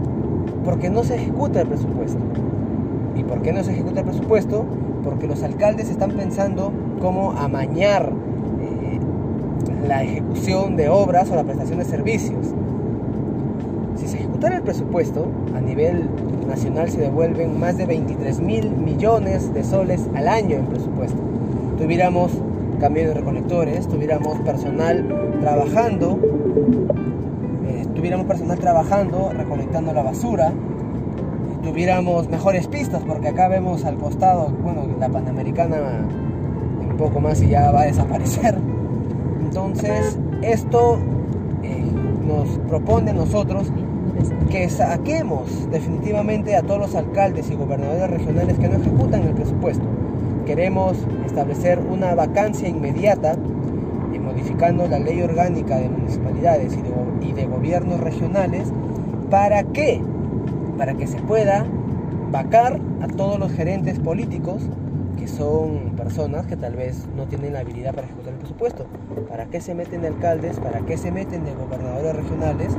[0.65, 2.19] porque no se ejecuta el presupuesto.
[3.15, 4.65] ¿Y por qué no se ejecuta el presupuesto?
[5.07, 8.13] Porque los alcaldes están pensando cómo amañar
[8.61, 8.99] eh,
[9.87, 12.45] la ejecución de obras o la prestación de servicios.
[13.95, 16.11] Si se ejecutara el presupuesto, a nivel
[16.49, 21.19] nacional se devuelven más de 23 mil millones de soles al año en presupuesto.
[21.79, 22.33] Tuviéramos
[22.81, 25.07] camiones recolectores, tuviéramos personal
[25.41, 26.19] trabajando,
[27.69, 30.53] eh, tuviéramos personal trabajando recolectando la basura,
[31.67, 35.77] tuviéramos mejores pistas, porque acá vemos al costado, bueno, la Panamericana
[36.89, 38.57] un poco más y ya va a desaparecer.
[39.41, 40.99] Entonces, esto
[41.65, 41.85] eh,
[42.25, 43.73] nos propone nosotros
[44.49, 49.85] que saquemos definitivamente a todos los alcaldes y gobernadores regionales que no ejecutan el presupuesto.
[50.47, 50.97] Queremos
[51.27, 53.35] establecer una vacancia inmediata
[54.15, 58.73] y modificando la ley orgánica de municipalidades y de, y de gobiernos regionales.
[59.31, 60.01] ¿Para qué?
[60.77, 61.67] Para que se pueda
[62.31, 64.63] vacar a todos los gerentes políticos
[65.19, 68.87] que son personas que tal vez no tienen la habilidad para ejecutar el presupuesto.
[69.29, 70.61] ¿Para qué se meten de alcaldes?
[70.61, 72.73] ¿Para qué se meten de gobernadores regionales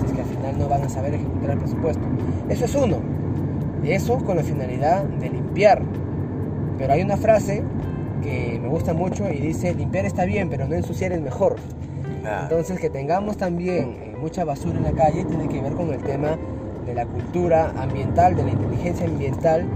[0.00, 2.02] si es que al final no van a saber ejecutar el presupuesto?
[2.48, 2.98] Eso es uno.
[3.84, 5.82] Eso con la finalidad de limpiar.
[6.76, 7.62] Pero hay una frase
[8.22, 11.56] que me gusta mucho y dice, limpiar está bien, pero no ensuciar es mejor.
[12.42, 16.02] Entonces que tengamos también eh, mucha basura en la calle tiene que ver con el
[16.02, 16.36] tema
[16.88, 19.66] de la cultura ambiental, de la inteligencia ambiental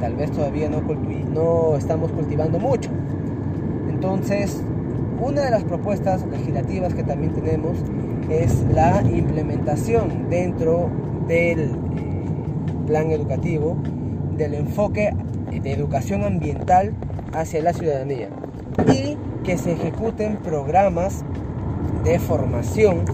[0.00, 0.82] tal vez todavía no,
[1.32, 2.90] no estamos cultivando mucho.
[3.88, 4.62] Entonces,
[5.20, 7.78] una de las propuestas legislativas que también tenemos
[8.28, 10.90] es la implementación dentro
[11.26, 11.74] del eh,
[12.86, 13.76] plan educativo
[14.36, 15.14] del enfoque
[15.50, 16.92] de educación ambiental
[17.32, 18.28] hacia la ciudadanía
[18.92, 21.24] y que se ejecuten programas
[22.04, 23.04] de formación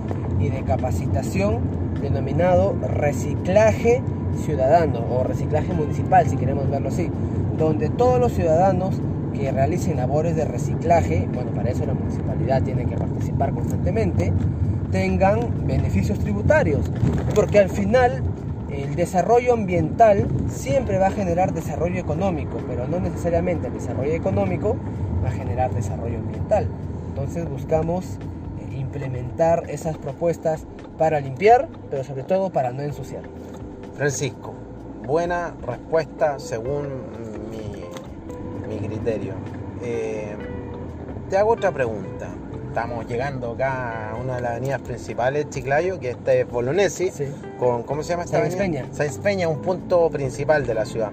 [0.41, 4.03] y de capacitación denominado reciclaje
[4.45, 7.11] ciudadano o reciclaje municipal, si queremos verlo así,
[7.57, 9.01] donde todos los ciudadanos
[9.33, 14.33] que realicen labores de reciclaje, bueno, para eso la municipalidad tiene que participar constantemente,
[14.91, 16.91] tengan beneficios tributarios,
[17.35, 18.23] porque al final
[18.71, 24.77] el desarrollo ambiental siempre va a generar desarrollo económico, pero no necesariamente el desarrollo económico
[25.25, 26.67] va a generar desarrollo ambiental.
[27.09, 28.19] Entonces buscamos
[28.93, 30.65] implementar esas propuestas
[30.99, 33.23] para limpiar, pero sobre todo para no ensuciar.
[33.97, 34.53] Francisco,
[35.07, 36.89] buena respuesta según
[37.51, 39.35] mi, criterio.
[39.83, 40.35] Eh,
[41.31, 42.29] te hago otra pregunta.
[42.69, 47.11] Estamos llegando acá a una de las avenidas principales de Chiclayo, que esta es Bolognesi,
[47.59, 48.87] con, ¿cómo se llama esta Sáenz Peña.
[48.93, 51.11] Sáenz Peña, un punto principal de la ciudad.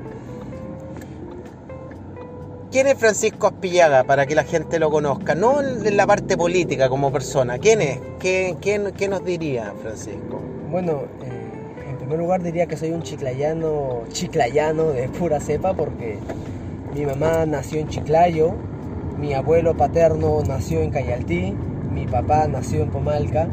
[2.71, 5.33] ¿Quién es Francisco Aspillaga para que la gente lo conozca?
[5.33, 7.57] No en la parte política como persona.
[7.57, 7.99] ¿Quién es?
[8.19, 10.39] ¿Qué, qué, nos diría Francisco?
[10.69, 11.39] Bueno, eh,
[12.09, 16.17] primer lugar diría que soy un chiclayano, chiclayano de pura cepa porque
[16.95, 18.53] mi mamá nació en Chiclayo,
[19.19, 21.53] mi abuelo paterno nació en Cayaltí,
[21.93, 23.47] mi papá nació en Pomalca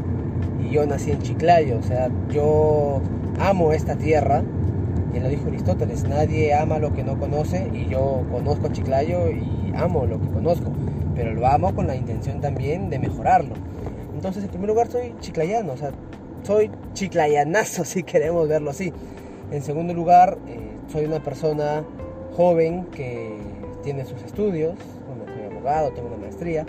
[0.58, 1.78] y yo nací en Chiclayo.
[1.78, 3.02] O sea, yo
[3.38, 4.42] amo esta tierra.
[5.16, 9.72] Y lo dijo Aristóteles, nadie ama lo que no conoce y yo conozco Chiclayo y
[9.74, 10.70] amo lo que conozco,
[11.14, 13.54] pero lo amo con la intención también de mejorarlo.
[14.14, 15.92] Entonces, en primer lugar, soy chiclayano, o sea,
[16.42, 18.92] soy chiclayanazo si queremos verlo así.
[19.50, 20.58] En segundo lugar, eh,
[20.92, 21.82] soy una persona
[22.36, 23.38] joven que
[23.82, 24.74] tiene sus estudios,
[25.06, 26.66] bueno, soy abogado, tengo una maestría,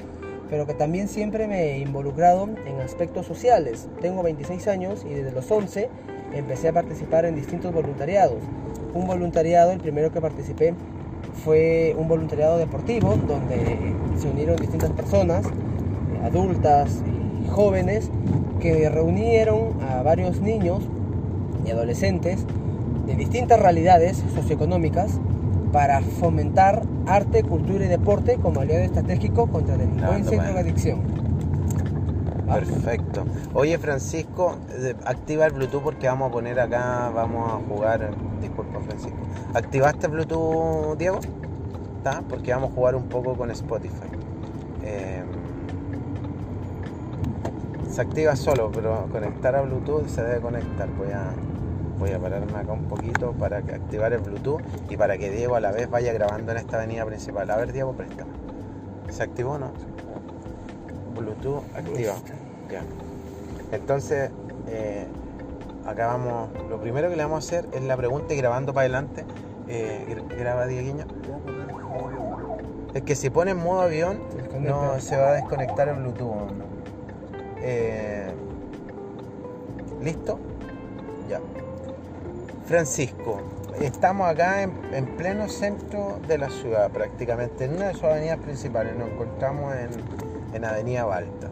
[0.49, 3.89] pero que también siempre me he involucrado en aspectos sociales.
[3.99, 5.89] Tengo 26 años y desde los 11
[6.33, 8.39] empecé a participar en distintos voluntariados.
[8.93, 10.73] Un voluntariado, el primero que participé,
[11.43, 15.45] fue un voluntariado deportivo donde se unieron distintas personas
[16.23, 17.01] adultas
[17.45, 18.09] y jóvenes
[18.59, 20.83] que reunieron a varios niños
[21.65, 22.45] y adolescentes
[23.05, 25.19] de distintas realidades socioeconómicas
[25.71, 31.26] para fomentar arte, cultura y deporte como aliado estratégico contra la delincuencia y drogadicción.
[32.47, 33.25] Perfecto.
[33.53, 34.57] Oye Francisco,
[35.05, 38.09] activa el Bluetooth porque vamos a poner acá, vamos a jugar,
[38.41, 39.17] disculpa Francisco.
[39.53, 41.19] ¿Activaste Bluetooth, Diego?
[41.97, 42.21] ¿Está?
[42.21, 44.07] Porque vamos a jugar un poco con Spotify.
[44.83, 45.23] Eh,
[47.91, 50.87] se activa solo, pero conectar a Bluetooth se debe conectar.
[50.97, 51.33] Voy a,
[51.99, 55.59] voy a pararme acá un poquito para activar el Bluetooth y para que Diego a
[55.59, 57.49] la vez vaya grabando en esta avenida principal.
[57.51, 58.31] A ver, Diego, préstame.
[59.09, 59.96] ¿Se activó o no?
[61.17, 62.13] Bluetooth activa.
[62.69, 62.81] Ya.
[63.71, 64.31] Entonces,
[64.67, 65.05] eh,
[65.85, 66.49] acá vamos.
[66.69, 69.25] Lo primero que le vamos a hacer es la pregunta y grabando para adelante.
[69.67, 71.05] Eh, graba Dieguiño.
[72.93, 74.19] Es que si pone en modo avión,
[74.59, 76.51] no se va a desconectar el Bluetooth.
[77.59, 78.31] Eh,
[80.01, 80.39] ¿Listo?
[81.29, 81.41] Ya.
[82.65, 83.41] Francisco,
[83.81, 88.95] estamos acá en, pleno centro de la ciudad, prácticamente, en una de sus avenidas principales.
[88.95, 89.89] Nos encontramos en,
[90.53, 91.47] en Avenida Balta.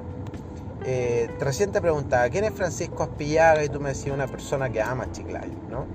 [0.85, 3.63] Eh, recién te preguntaba, ¿quién es Francisco Aspillaga?
[3.63, 5.85] Y tú me decías una persona que ama Chiclayo, ¿no?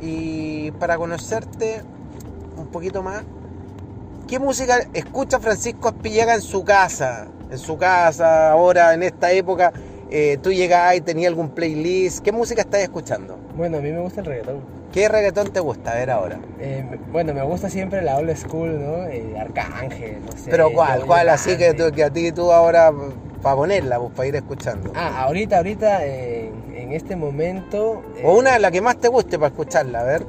[0.00, 1.82] Y para conocerte
[2.56, 3.22] un poquito más,
[4.26, 7.28] ¿qué música escucha Francisco Aspillaga en su casa?
[7.50, 9.72] En su casa, ahora, en esta época,
[10.10, 12.20] eh, tú llegás y tenías algún playlist.
[12.24, 13.38] ¿Qué música estás escuchando?
[13.54, 14.81] Bueno, a mí me gusta el reggaetón.
[14.92, 15.92] ¿Qué reggaetón te gusta?
[15.92, 16.38] A ver ahora.
[16.60, 19.06] Eh, bueno, me gusta siempre la old school, ¿no?
[19.06, 20.50] Eh, Arcángel, no sé.
[20.50, 21.06] ¿Pero cuál?
[21.06, 21.30] ¿Cuál?
[21.30, 22.92] Así que, que a ti tú ahora
[23.42, 24.92] para ponerla, pues, para ir escuchando.
[24.94, 28.02] Ah, ahorita, ahorita, en este momento.
[28.22, 30.26] O una, la que más te guste para escucharla, a ver.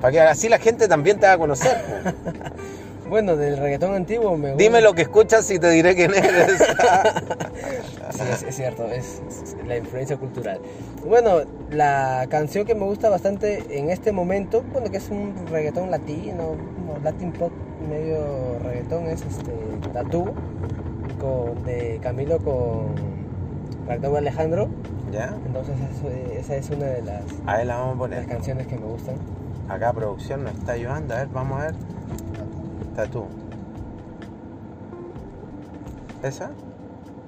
[0.00, 1.76] Para que así la gente también te va a conocer.
[3.08, 4.62] bueno, del reggaetón antiguo me gusta.
[4.62, 6.58] Dime lo que escuchas y te diré quién eres.
[8.10, 9.20] sí, es, cierto, es,
[9.66, 10.60] la influencia cultural.
[11.06, 15.90] Bueno, la canción que me gusta bastante en este momento, bueno, que es un reggaetón
[15.90, 17.52] latino, un latin pop
[17.88, 19.52] medio reggaetón, es este
[19.92, 20.34] Tatú
[21.64, 22.94] de Camilo con
[23.86, 24.68] Raúl Alejandro.
[25.12, 25.34] ¿Ya?
[25.46, 25.74] Entonces
[26.38, 28.18] esa es una de las, a la vamos a poner.
[28.20, 29.16] las canciones que me gustan.
[29.68, 31.74] Acá producción nos está ayudando, a ver, vamos a ver.
[32.98, 33.28] Tatú.
[36.20, 36.50] ¿Esa?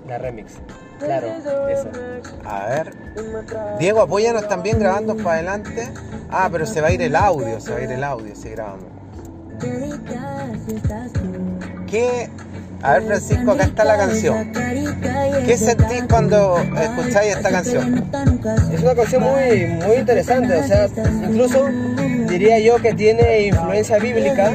[0.08, 0.54] La remix.
[0.98, 1.28] Claro,
[1.68, 1.90] esa.
[2.44, 2.92] A ver.
[3.78, 5.88] Diego, apóyanos también grabando para adelante.
[6.28, 8.48] Ah, pero se va a ir el audio, se va a ir el audio si
[8.48, 8.86] grabamos.
[11.86, 12.28] ¿Qué
[12.82, 14.52] a ver, Francisco, acá está la canción.
[15.46, 18.10] ¿Qué sentís cuando escucháis esta canción?
[18.72, 20.88] Es una canción muy, muy interesante, o sea,
[21.28, 21.66] incluso
[22.28, 24.52] diría yo que tiene influencia bíblica,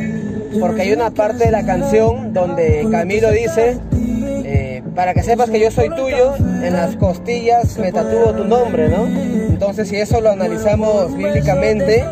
[0.59, 5.59] porque hay una parte de la canción donde Camilo dice, eh, para que sepas que
[5.59, 9.05] yo soy tuyo, en las costillas me tatúo tu nombre, ¿no?
[9.05, 12.05] Entonces, si eso lo analizamos bíblicamente,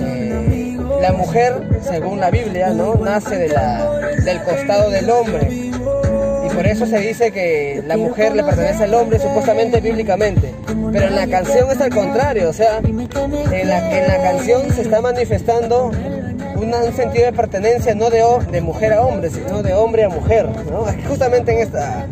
[0.00, 2.94] eh, la mujer, según la Biblia, ¿no?
[2.94, 3.48] nace de
[4.24, 5.48] del costado del hombre.
[5.50, 10.54] Y por eso se dice que la mujer le pertenece al hombre, supuestamente bíblicamente.
[10.92, 14.82] Pero en la canción es al contrario, o sea, en la, en la canción se
[14.82, 15.90] está manifestando
[16.62, 20.48] un sentido de pertenencia no de, de mujer a hombre, sino de hombre a mujer,
[20.70, 20.86] ¿no?
[21.08, 22.06] Justamente en esta,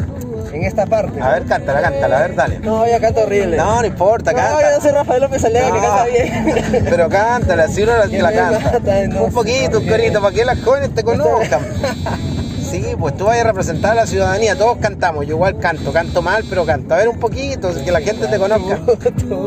[0.53, 1.21] en esta parte.
[1.21, 2.59] A ver, cántala, cántala, a ver, dale.
[2.61, 3.57] No, ya canta horrible.
[3.57, 4.53] No, no importa, canta.
[4.53, 6.85] No, yo no soy Rafael López Aliaga que canta bien.
[6.91, 9.23] Pero cántala, si uno la, la canta.
[9.23, 11.61] un poquito, un corito, para que las jóvenes te conozcan.
[12.71, 16.23] Sí, pues tú vas a representar a la ciudadanía, todos cantamos, yo igual canto, canto
[16.23, 16.95] mal, pero canto.
[16.95, 18.79] A ver un poquito, que la gente te conozca.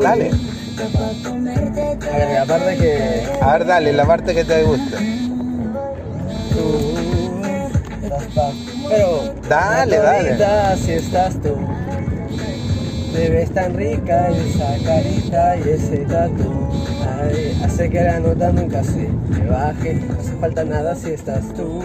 [0.02, 0.32] Dale.
[2.02, 3.28] A ver, la parte que.
[3.42, 4.98] A ver, dale, la parte que te gusta.
[8.90, 9.34] Pero.
[9.48, 10.78] Dale, dale.
[10.78, 11.56] Si estás tú.
[13.14, 16.70] Te ves tan rica esa carita y ese tatu.
[17.22, 19.94] Ay, hace que la nota nunca se me baje.
[19.94, 21.84] No hace falta nada si estás tú.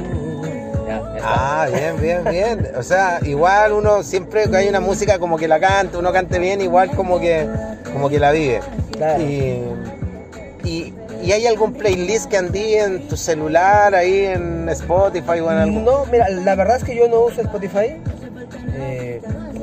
[1.23, 2.69] ah, bien, bien, bien.
[2.79, 6.39] O sea, igual uno siempre que hay una música como que la canta, uno cante
[6.39, 7.47] bien, igual como que,
[7.93, 8.61] como que la vive.
[9.21, 9.98] y,
[11.29, 15.85] ¿Y hay algún playlist que andí en tu celular, ahí en Spotify o en algún...?
[15.85, 18.01] No, mira, la verdad es que yo no uso Spotify.
[18.72, 19.20] Eh,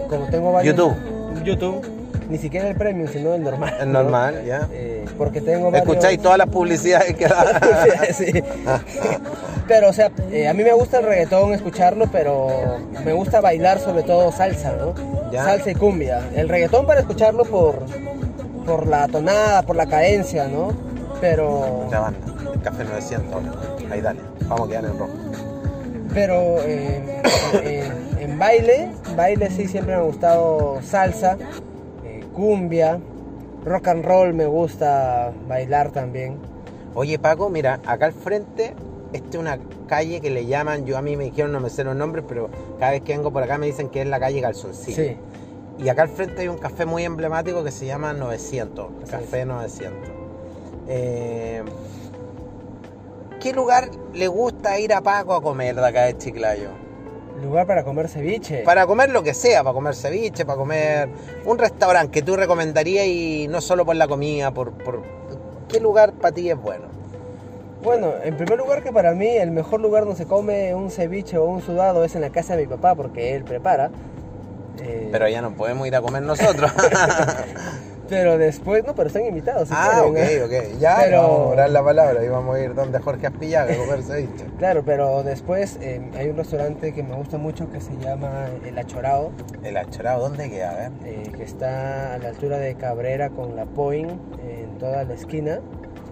[0.08, 0.76] como tengo varios...
[0.76, 0.96] YouTube.
[1.44, 1.84] YouTube.
[2.30, 3.78] Ni siquiera el premium, sino el normal.
[3.82, 4.70] El normal, ya.
[4.72, 5.90] Eh, porque tengo varios...
[5.90, 7.60] Escucháis todas las publicidades que da.
[8.14, 8.44] sí,
[9.68, 13.80] pero, o sea, eh, a mí me gusta el reggaetón, escucharlo, pero me gusta bailar
[13.80, 14.94] sobre todo salsa, ¿no?
[15.34, 16.30] Salsa y cumbia.
[16.36, 17.88] El reggaetón para escucharlo por,
[18.68, 20.95] por la tonada, por la cadencia, ¿no?
[21.22, 21.88] Pero.
[21.92, 22.20] La banda,
[22.54, 23.44] el café 900,
[23.92, 25.14] ahí dale, vamos a quedar en rojo.
[26.14, 31.38] Pero eh, en baile baile sí, siempre me ha gustado salsa,
[32.04, 33.00] eh, cumbia,
[33.64, 36.38] rock and roll me gusta bailar también.
[36.94, 38.74] Oye Paco, mira, acá al frente,
[39.14, 41.84] esta es una calle que le llaman, yo a mí me dijeron, no me sé
[41.84, 42.50] los nombres, pero
[42.80, 44.96] cada vez que vengo por acá me dicen que es la calle Calzoncillo.
[44.96, 45.18] Sí,
[45.78, 49.46] Y acá al frente hay un café muy emblemático que se llama 900, Así Café
[49.46, 50.15] 900.
[50.88, 51.64] Eh,
[53.42, 56.86] ¿Qué lugar le gusta ir a Paco a comer de acá de Chiclayo?
[57.42, 58.64] lugar para comer ceviche.
[58.64, 61.10] Para comer lo que sea, para comer ceviche, para comer
[61.46, 65.04] un restaurante que tú recomendarías y no solo por la comida, por, por
[65.68, 66.86] qué lugar para ti es bueno.
[67.84, 71.38] Bueno, en primer lugar que para mí el mejor lugar donde se come un ceviche
[71.38, 73.92] o un sudado es en la casa de mi papá porque él prepara.
[74.82, 76.72] Eh, Pero ya no podemos ir a comer nosotros.
[78.10, 79.68] pero después, no, pero están invitados.
[79.70, 80.72] si ah, ok, quieren, ¿eh?
[80.74, 80.80] ok.
[80.80, 83.78] Ya Pero- vamos a dar la palabra y vamos a ir donde Jorge Aspillaga a
[83.78, 84.46] comer ceviche.
[84.58, 88.78] Claro, pero después eh, hay un restaurante que me gusta mucho que se llama El
[88.78, 89.32] Achorado,
[89.64, 90.72] El achorado, ¿dónde queda?
[90.72, 90.92] A ver.
[91.04, 94.12] eh, que está a la altura de Cabrera con la Point
[94.48, 95.60] en toda la esquina.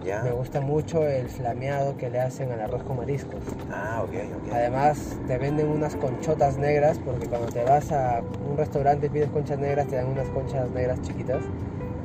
[0.06, 0.22] Ya.
[0.22, 3.40] Me gusta mucho el flameado que le hacen al arroz con mariscos.
[3.72, 4.10] Ah, ok,
[4.48, 4.54] ok.
[4.54, 8.22] Además, te venden unas conchotas negras porque cuando te vas a
[8.52, 11.40] un restaurante y pides conchas negras, te dan unas conchas negras chiquitas.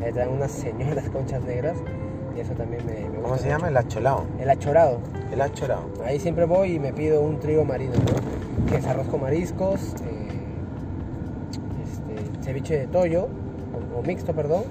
[0.06, 1.76] Te dan unas señoras conchas negras.
[2.36, 3.22] Y eso también me, me gusta.
[3.22, 3.68] ¿Cómo se llama?
[3.68, 4.24] El acholado.
[4.38, 4.98] El achorado.
[5.32, 5.82] El achorado.
[6.04, 8.66] Ahí siempre voy y me pido un trigo marino, ¿no?
[8.70, 10.28] que es arroz con mariscos, eh,
[11.82, 13.28] este, ceviche de toyo,
[13.94, 14.62] o, o mixto, perdón,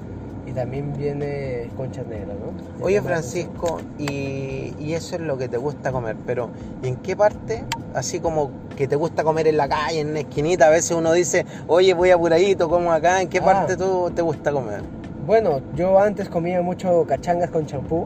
[0.45, 2.85] y también viene conchas negras, ¿no?
[2.85, 3.01] Oye.
[3.01, 6.49] Francisco, y, y eso es lo que te gusta comer, pero
[6.83, 7.63] ¿en qué parte?
[7.93, 11.11] Así como que te gusta comer en la calle, en una esquinita, a veces uno
[11.11, 13.45] dice, oye, voy apuradito, como acá, ¿en qué Ah.
[13.45, 14.81] parte tú te gusta comer?
[15.27, 18.05] Bueno, yo antes comía mucho cachangas con champú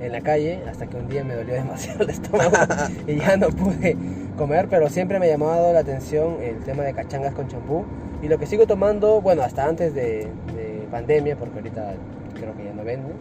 [0.00, 2.56] en la calle, hasta que un día me dolió demasiado el estómago
[3.06, 3.96] y ya no pude
[4.36, 7.84] comer, pero siempre me ha llamado la atención el tema de cachangas con champú.
[8.22, 10.26] Y lo que sigo tomando, bueno, hasta antes de,
[10.56, 11.94] de pandemia, porque ahorita
[12.34, 13.12] creo que ya no venden,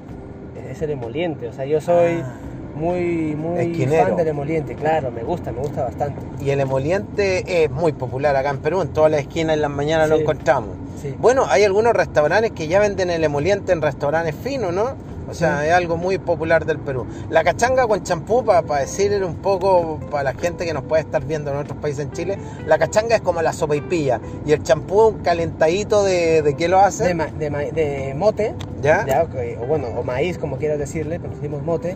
[0.71, 1.47] es el emoliente.
[1.47, 2.33] O sea, yo soy Ah.
[2.75, 4.07] Muy, muy Esquinero.
[4.07, 6.19] fan del emoliente, claro, me gusta, me gusta bastante.
[6.43, 9.71] Y el emoliente es muy popular acá en Perú, en todas las esquinas en las
[9.71, 10.21] mañanas lo Sí.
[10.21, 10.69] encontramos.
[11.01, 11.15] Sí.
[11.19, 15.11] Bueno, hay algunos restaurantes que ya venden el emoliente en restaurantes finos, ¿no?
[15.29, 15.67] O sea, Sí.
[15.67, 17.05] es algo muy popular del Perú.
[17.29, 21.23] La cachanga con champú, para decirle un poco para la gente que nos puede estar
[21.23, 24.19] viendo en otros países en Chile, la cachanga es como la sopa y pilla.
[24.45, 27.05] Y el champú un calentadito de, ¿de qué lo hace?
[27.05, 29.05] De, ma- de ma- de mote, ¿Ya?
[29.05, 31.95] ya, ok, o bueno, o maíz como quieras decirle, pero decimos mote,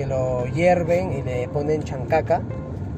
[0.00, 2.40] que lo hierven y le ponen chancaca.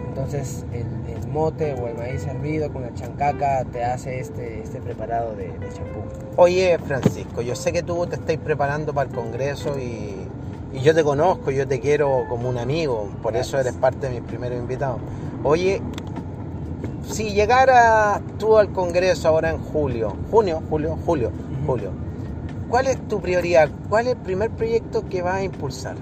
[0.06, 4.80] Entonces el, el mote o el maíz hervido con la chancaca te hace este, este
[4.80, 5.98] preparado de, de champú.
[6.36, 10.14] Oye, Francisco, yo sé que tú te estás preparando para el Congreso y,
[10.72, 14.20] y yo te conozco, yo te quiero como un amigo, por eso eres parte de
[14.20, 15.00] mis primeros invitados.
[15.42, 15.82] Oye,
[17.08, 21.32] si llegara tú al Congreso ahora en julio, junio, julio, julio,
[21.66, 21.90] julio,
[22.68, 23.70] ¿cuál es tu prioridad?
[23.88, 25.96] ¿Cuál es el primer proyecto que vas a impulsar?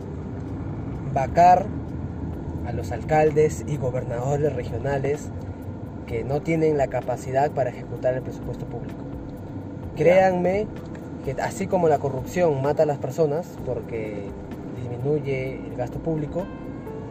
[1.12, 1.66] Vacar
[2.66, 5.30] a los alcaldes y gobernadores regionales
[6.06, 9.00] que no tienen la capacidad para ejecutar el presupuesto público.
[9.96, 10.66] Créanme
[11.24, 14.28] que así como la corrupción mata a las personas porque
[14.76, 16.44] disminuye el gasto público,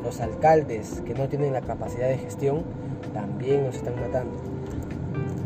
[0.03, 2.63] los alcaldes que no tienen la capacidad de gestión
[3.13, 4.37] también los están matando.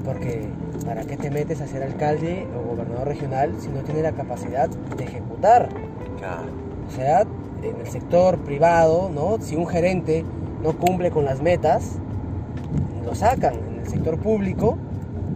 [0.06, 0.48] Porque
[0.86, 4.70] ¿para qué te metes a ser alcalde o gobernador regional si no tienes la capacidad
[4.70, 5.70] de ejecutar?
[6.88, 7.26] O sea,
[7.64, 9.10] en el sector privado.
[9.42, 10.24] Si un gerente
[10.62, 11.98] no cumple con las metas,
[13.06, 13.56] lo sacan.
[13.56, 14.78] En el sector público,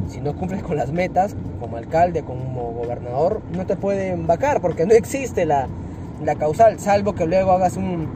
[0.09, 4.86] si no cumples con las metas, como alcalde, como gobernador, no te pueden vacar porque
[4.86, 5.67] no existe la,
[6.23, 8.07] la causal, salvo que luego hagas un,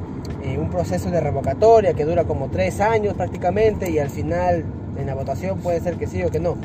[0.44, 4.64] eh, un proceso de revocatoria que dura como tres años prácticamente y al final
[4.98, 6.56] en la votación puede ser que sí o que no.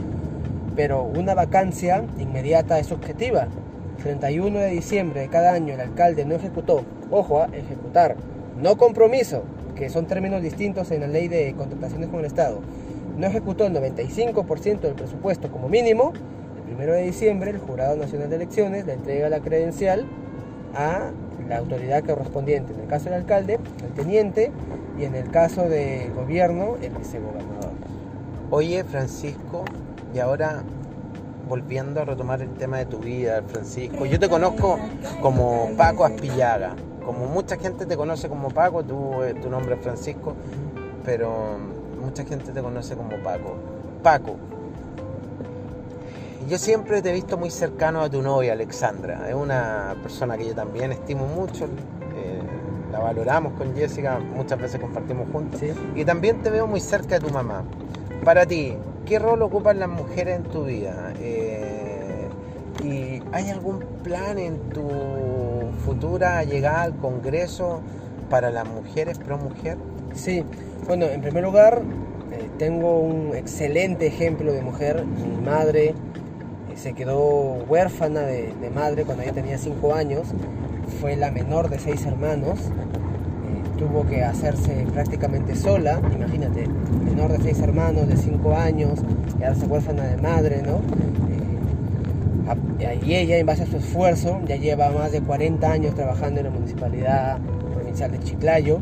[0.75, 3.49] Pero una vacancia inmediata es objetiva.
[4.03, 8.17] 31 de diciembre de cada año el alcalde no ejecutó, ojo, a ejecutar,
[8.61, 9.45] no compromiso,
[9.75, 12.61] que son términos distintos en la ley de contrataciones con el Estado,
[13.17, 16.13] no ejecutó el 95% del presupuesto como mínimo,
[16.69, 20.07] el 1 de diciembre el Jurado Nacional de Elecciones le entrega la credencial
[20.75, 21.11] a
[21.49, 24.51] la autoridad correspondiente, en el caso del alcalde, el teniente,
[24.99, 27.73] y en el caso del gobierno, el vicegobernador.
[28.51, 29.65] Oye, Francisco,
[30.15, 30.63] y ahora
[31.49, 34.79] volviendo a retomar el tema de tu vida, Francisco, yo te conozco
[35.23, 36.75] como Paco Aspillaga.
[37.05, 40.35] Como mucha gente te conoce como Paco, tú, eh, tu nombre es Francisco,
[41.05, 41.57] pero
[42.03, 43.55] mucha gente te conoce como Paco.
[44.03, 44.37] Paco,
[46.49, 49.29] yo siempre te he visto muy cercano a tu novia, Alexandra.
[49.29, 52.41] Es una persona que yo también estimo mucho, eh,
[52.93, 55.61] la valoramos con Jessica, muchas veces compartimos juntos.
[55.61, 55.73] ¿Sí?
[55.95, 57.65] Y también te veo muy cerca de tu mamá.
[58.25, 58.77] Para ti,
[59.07, 61.15] ¿qué rol ocupan las mujeres en tu vida?
[61.21, 62.29] Eh,
[62.85, 64.89] ¿Y hay algún plan en tu
[65.85, 67.81] futura llegada al Congreso
[68.29, 69.79] para las mujeres pro mujer?
[70.15, 70.45] Sí,
[70.87, 71.83] bueno, en primer lugar,
[72.33, 75.05] eh, tengo un excelente ejemplo de mujer.
[75.07, 75.95] Mi madre eh,
[76.77, 80.27] se quedó huérfana de, madre cuando ella tenía 5 años.
[81.01, 82.61] Fue la menor de seis hermanos
[83.77, 86.67] tuvo que hacerse prácticamente sola, imagínate,
[87.05, 89.01] menor de seis hermanos, de cinco años,
[89.39, 90.81] quedarse huérfana de madre, ¿no?
[92.79, 96.41] Eh, y ella, en base a su esfuerzo, ya lleva más de 40 años trabajando
[96.41, 97.39] en la Municipalidad
[97.75, 98.81] Provincial de Chiclayo,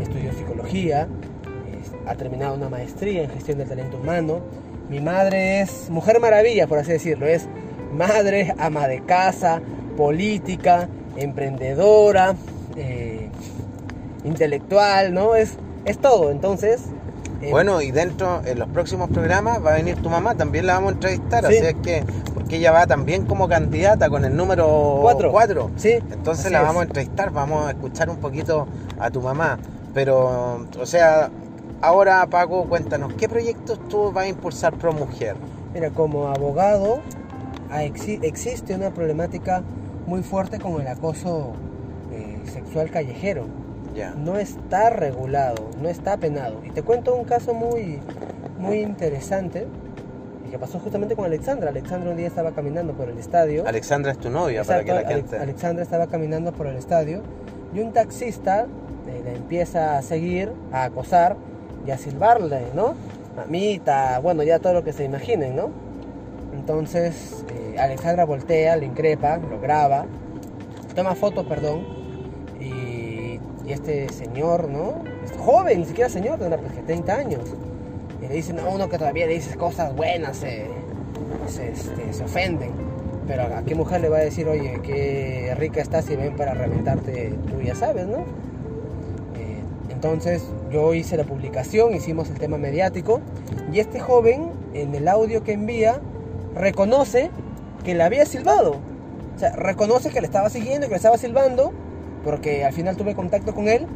[0.00, 1.08] estudió psicología,
[2.06, 4.40] ha terminado una maestría en gestión del talento humano.
[4.88, 7.48] Mi madre es mujer maravilla, por así decirlo, es
[7.92, 9.60] madre, ama de casa,
[9.96, 12.34] política, emprendedora,
[12.76, 13.15] eh,
[14.26, 15.34] intelectual, ¿no?
[15.34, 16.82] Es, es todo, entonces...
[17.42, 20.74] Eh, bueno, y dentro, en los próximos programas va a venir tu mamá, también la
[20.74, 22.02] vamos a entrevistar, así es que,
[22.32, 25.70] porque ella va también como candidata con el número 4.
[25.76, 25.98] Sí.
[26.12, 28.66] Entonces la vamos a entrevistar, vamos a escuchar un poquito
[28.98, 29.58] a tu mamá.
[29.92, 31.30] Pero, o sea,
[31.82, 35.36] ahora Paco, cuéntanos, ¿qué proyectos tú vas a impulsar Pro Mujer?
[35.74, 37.02] Mira, como abogado
[38.22, 39.62] existe una problemática
[40.06, 41.52] muy fuerte con el acoso
[42.12, 43.65] eh, sexual callejero
[44.16, 46.62] no está regulado, no está penado.
[46.64, 48.00] Y te cuento un caso muy,
[48.58, 49.66] muy interesante
[50.50, 51.70] que pasó justamente con Alexandra.
[51.70, 53.66] Alexandra un día estaba caminando por el estadio.
[53.66, 55.36] Alexandra es tu novia, para que la gente...
[55.38, 57.22] Alexandra estaba caminando por el estadio
[57.74, 58.66] y un taxista
[59.08, 61.36] eh, le empieza a seguir, a acosar
[61.86, 62.94] y a silbarle, ¿no?
[63.36, 65.70] Mamita, bueno, ya todo lo que se imaginen, ¿no?
[66.54, 70.06] Entonces eh, Alexandra voltea, le increpa, lo graba,
[70.94, 71.95] toma fotos, perdón,
[73.66, 75.02] y este señor, ¿no?
[75.24, 76.56] Es joven, ni siquiera señor, de
[76.86, 77.42] 30 años.
[78.22, 80.66] Y le dicen a uno que todavía le dices cosas buenas, se,
[81.46, 82.70] este, se, ofenden.
[83.26, 86.54] Pero a qué mujer le va a decir, oye, qué rica estás y ven para
[86.54, 88.18] reventarte, tú ya sabes, ¿no?
[88.18, 93.20] Eh, entonces yo hice la publicación, hicimos el tema mediático
[93.72, 96.00] y este joven en el audio que envía
[96.54, 97.30] reconoce
[97.84, 98.76] que le había silbado.
[99.34, 101.72] O sea, reconoce que le estaba siguiendo, que le estaba silbando
[102.26, 103.86] porque al final tuve contacto con él,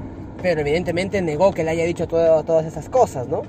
[0.40, 3.42] pero evidentemente negó que le haya dicho todas esas cosas, ¿no?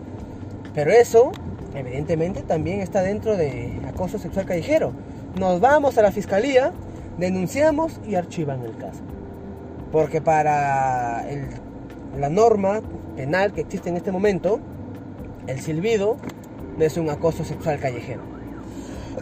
[0.73, 1.31] Pero eso,
[1.75, 4.91] evidentemente, también está dentro de acoso sexual callejero.
[5.39, 6.73] Nos vamos a la fiscalía,
[7.19, 9.01] denunciamos y archivan el caso.
[9.91, 11.25] Porque para
[12.19, 12.81] la norma
[13.15, 14.59] penal que existe en este momento,
[15.45, 16.17] el silbido
[16.79, 18.23] es un acoso sexual callejero.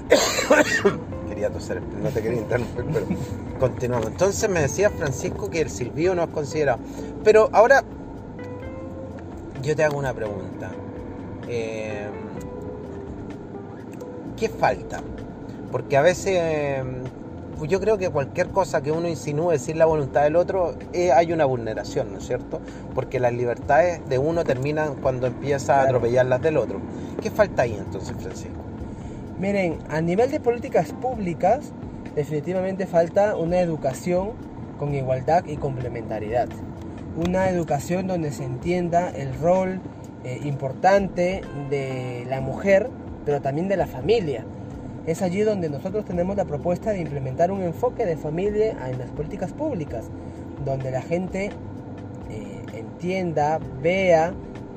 [1.29, 3.05] quería toser, no te quería interrumpir, pero
[3.59, 4.07] continuamos.
[4.07, 6.79] Entonces me decía Francisco que el silbido no es considerado.
[7.23, 7.83] Pero ahora
[9.61, 10.71] yo te hago una pregunta.
[11.47, 12.07] Eh,
[14.37, 15.01] ¿Qué falta?
[15.71, 16.83] Porque a veces eh,
[17.67, 21.33] yo creo que cualquier cosa que uno insinúe sin la voluntad del otro, eh, hay
[21.33, 22.61] una vulneración, ¿no es cierto?
[22.95, 26.79] Porque las libertades de uno terminan cuando empieza a atropellar las del otro.
[27.21, 28.68] ¿Qué falta ahí entonces, Francisco?
[29.39, 31.71] Miren, a nivel de políticas públicas,
[32.13, 34.31] definitivamente falta una educación
[34.77, 36.49] con igualdad y complementariedad.
[37.15, 39.79] Una educación donde se entienda el rol
[40.25, 42.89] eh, importante de la mujer,
[43.23, 44.43] pero también de la familia.
[45.07, 49.09] Es allí donde nosotros tenemos la propuesta de implementar un enfoque de familia en las
[49.11, 50.09] políticas públicas,
[50.65, 51.45] donde la gente
[52.29, 54.33] eh, entienda, vea,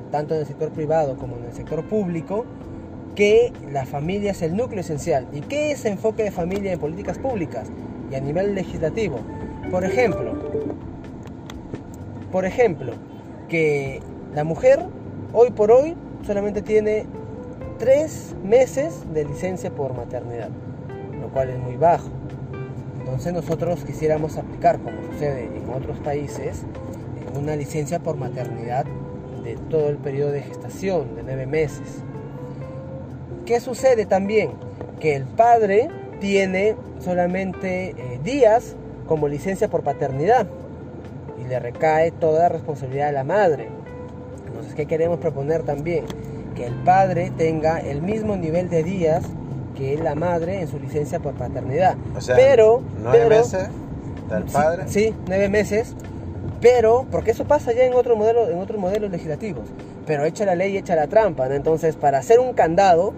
[0.09, 2.45] tanto en el sector privado como en el sector público,
[3.15, 5.27] que la familia es el núcleo esencial.
[5.31, 7.69] ¿Y qué es enfoque de familia en políticas públicas
[8.11, 9.19] y a nivel legislativo?
[9.71, 10.33] Por ejemplo,
[12.31, 12.93] por ejemplo,
[13.47, 14.01] que
[14.33, 14.79] la mujer
[15.33, 15.95] hoy por hoy
[16.25, 17.05] solamente tiene
[17.77, 20.49] tres meses de licencia por maternidad,
[21.21, 22.09] lo cual es muy bajo.
[22.99, 26.63] Entonces nosotros quisiéramos aplicar, como sucede en otros países,
[27.37, 28.85] una licencia por maternidad
[29.43, 32.03] de todo el periodo de gestación, de nueve meses.
[33.45, 34.51] ¿Qué sucede también?
[34.99, 35.89] Que el padre
[36.19, 38.75] tiene solamente eh, días
[39.07, 40.47] como licencia por paternidad
[41.43, 43.67] y le recae toda la responsabilidad a la madre.
[44.47, 46.05] Entonces, ¿qué queremos proponer también?
[46.55, 49.23] Que el padre tenga el mismo nivel de días
[49.75, 51.97] que la madre en su licencia por paternidad.
[52.15, 53.67] O sea, pero, nueve meses
[54.29, 54.83] del padre.
[54.87, 55.95] Sí, nueve meses.
[56.61, 59.65] Pero, porque eso pasa ya en otro modelo, en otros modelos legislativos.
[60.05, 61.53] Pero echa la ley, echa la trampa.
[61.53, 63.13] Entonces, para hacer un candado,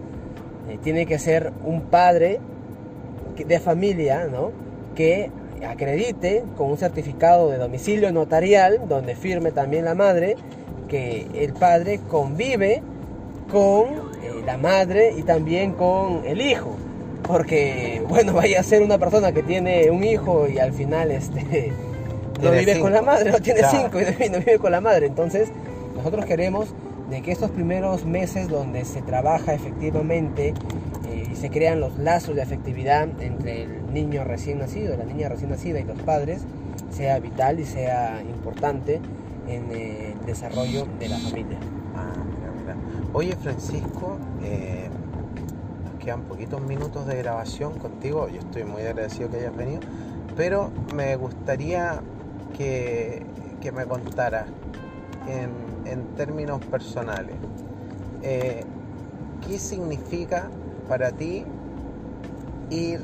[0.69, 2.39] eh, tiene que ser un padre
[3.35, 4.51] de familia, ¿no?
[4.95, 5.29] Que
[5.67, 10.35] acredite con un certificado de domicilio notarial, donde firme también la madre,
[10.87, 12.81] que el padre convive
[13.51, 13.85] con
[14.21, 16.75] eh, la madre y también con el hijo.
[17.23, 21.71] Porque, bueno, vaya a ser una persona que tiene un hijo y al final este,
[22.41, 25.07] no vive con la madre, no tiene cinco y no vive con la madre.
[25.07, 25.49] Entonces,
[25.95, 26.73] nosotros queremos
[27.09, 30.53] de que estos primeros meses donde se trabaja efectivamente
[31.07, 35.29] eh, y se crean los lazos de afectividad entre el niño recién nacido, la niña
[35.29, 36.41] recién nacida y los padres,
[36.89, 38.99] sea vital y sea importante
[39.47, 41.57] en el desarrollo de la familia.
[41.95, 42.13] Ah,
[43.13, 44.89] Oye Francisco, eh,
[45.85, 49.79] nos quedan poquitos minutos de grabación contigo, yo estoy muy agradecido que hayas venido,
[50.35, 52.01] pero me gustaría
[52.57, 53.23] que,
[53.61, 54.47] que me contaras
[55.27, 57.35] en, términos personales,
[58.23, 58.63] eh,
[59.45, 60.49] ¿qué significa
[60.87, 61.43] para ti
[62.69, 63.01] ir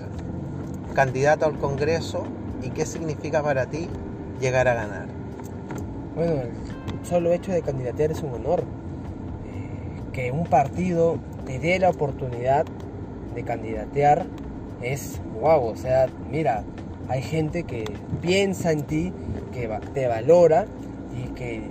[0.94, 2.24] candidato al Congreso
[2.64, 3.90] y qué significa para ti
[4.40, 5.08] llegar a ganar?
[6.16, 8.62] Bueno, el solo hecho de candidatear es un honor.
[8.62, 12.66] Eh, que un partido te dé la oportunidad
[13.36, 14.26] de candidatear
[14.82, 15.66] es wow.
[15.66, 16.64] O sea, mira,
[17.08, 17.86] hay gente que
[18.22, 19.14] piensa en ti,
[19.52, 20.66] que te valora
[21.14, 21.68] y que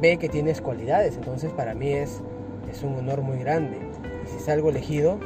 [0.00, 1.16] ve que tienes cualidades.
[1.16, 2.20] Entonces para mí es,
[2.70, 3.78] es un honor muy grande.
[4.24, 5.18] Y si salgo elegido,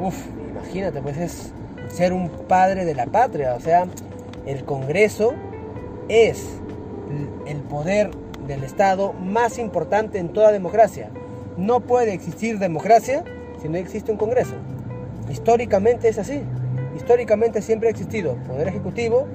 [0.00, 0.16] uff,
[0.50, 1.52] imagínate, pues es
[1.88, 3.54] ser un padre de la patria.
[3.54, 3.86] O sea,
[4.46, 5.34] el Congreso
[6.08, 6.58] es
[7.46, 8.10] el poder
[8.46, 11.10] del Estado más importante en toda democracia.
[11.56, 13.24] No puede existir democracia
[13.60, 14.54] si no existe un Congreso.
[15.30, 16.42] Históricamente es así.
[16.96, 19.26] Históricamente siempre ha existido poder ejecutivo,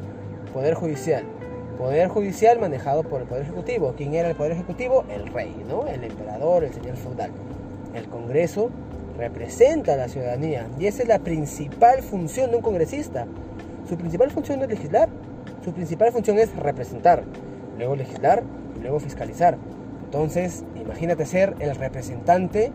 [0.54, 1.24] poder judicial.
[1.78, 3.94] Poder judicial manejado por el Poder Ejecutivo.
[3.98, 5.06] ¿Quién era el Poder Ejecutivo?
[5.10, 5.88] El rey, ¿no?
[5.88, 7.32] El emperador, el señor feudal.
[7.94, 8.70] El Congreso
[9.18, 13.28] representa a la ciudadanía y esa es la principal función de un congresista.
[13.88, 15.10] Su principal función no es legislar,
[15.64, 17.24] su principal función es representar,
[17.78, 18.44] luego legislar
[18.82, 19.58] luego fiscalizar.
[20.06, 22.72] Entonces, imagínate ser el representante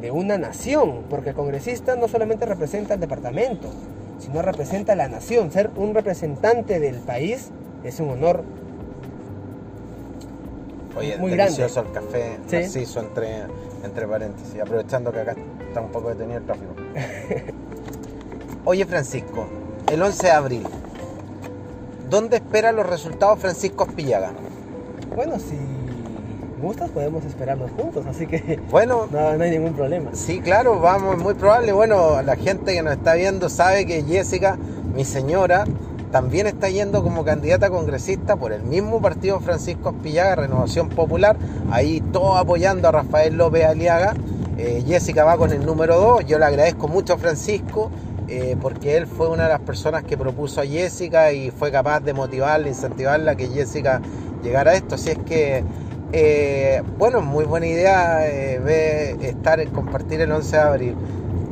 [0.00, 3.70] de una nación, porque el congresista no solamente representa el departamento,
[4.18, 5.52] sino representa a la nación.
[5.52, 7.50] Ser un representante del país
[7.84, 8.44] es un honor
[10.96, 12.38] Oye, muy delicioso el café,
[12.68, 12.84] ¿Sí?
[12.98, 13.44] entre,
[13.82, 15.34] entre paréntesis, aprovechando que acá
[15.66, 16.74] está un poco detenido el tráfico.
[18.64, 19.46] Oye, Francisco,
[19.90, 20.66] el 11 de abril,
[22.10, 24.32] ¿dónde espera los resultados Francisco Espillaga?
[25.16, 25.56] Bueno, si
[26.60, 30.10] gustas podemos esperarnos juntos, así que bueno, no, no, hay ningún problema.
[30.12, 31.72] Sí, claro, vamos, muy probable.
[31.72, 34.58] Bueno, la gente que nos está viendo sabe que Jessica,
[34.94, 35.64] mi señora,
[36.12, 41.36] también está yendo como candidata congresista por el mismo partido Francisco Espillaga, Renovación Popular,
[41.70, 44.14] ahí todo apoyando a Rafael López Aliaga.
[44.58, 47.90] Eh, Jessica va con el número 2, yo le agradezco mucho a Francisco
[48.28, 52.00] eh, porque él fue una de las personas que propuso a Jessica y fue capaz
[52.00, 54.02] de motivarla, incentivarla a que Jessica
[54.44, 54.96] llegara a esto.
[54.96, 55.64] Así es que,
[56.12, 58.18] eh, bueno, muy buena idea
[58.62, 60.96] ver, estar, compartir el 11 de abril.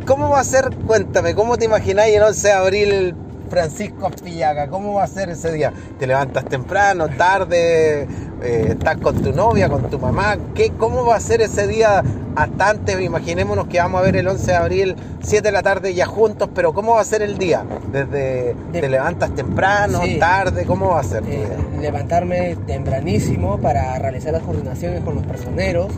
[0.07, 0.69] ¿Cómo va a ser?
[0.87, 3.17] Cuéntame, ¿cómo te imagináis el 11 de abril
[3.51, 5.73] Francisco Aspillaga, ¿cómo va a ser ese día?
[5.99, 8.07] ¿Te levantas temprano, tarde?
[8.43, 10.39] Eh, ¿Estás con tu novia, con tu mamá?
[10.55, 12.03] ¿Qué, ¿Cómo va a ser ese día
[12.37, 13.01] hasta antes?
[13.01, 16.49] Imaginémonos que vamos a ver el 11 de abril, 7 de la tarde ya juntos,
[16.55, 17.65] pero ¿cómo va a ser el día?
[17.91, 21.25] Desde te levantas temprano, tarde, ¿cómo va a ser?
[21.27, 21.49] Eh,
[21.81, 25.89] levantarme tempranísimo para realizar las coordinaciones con los personeros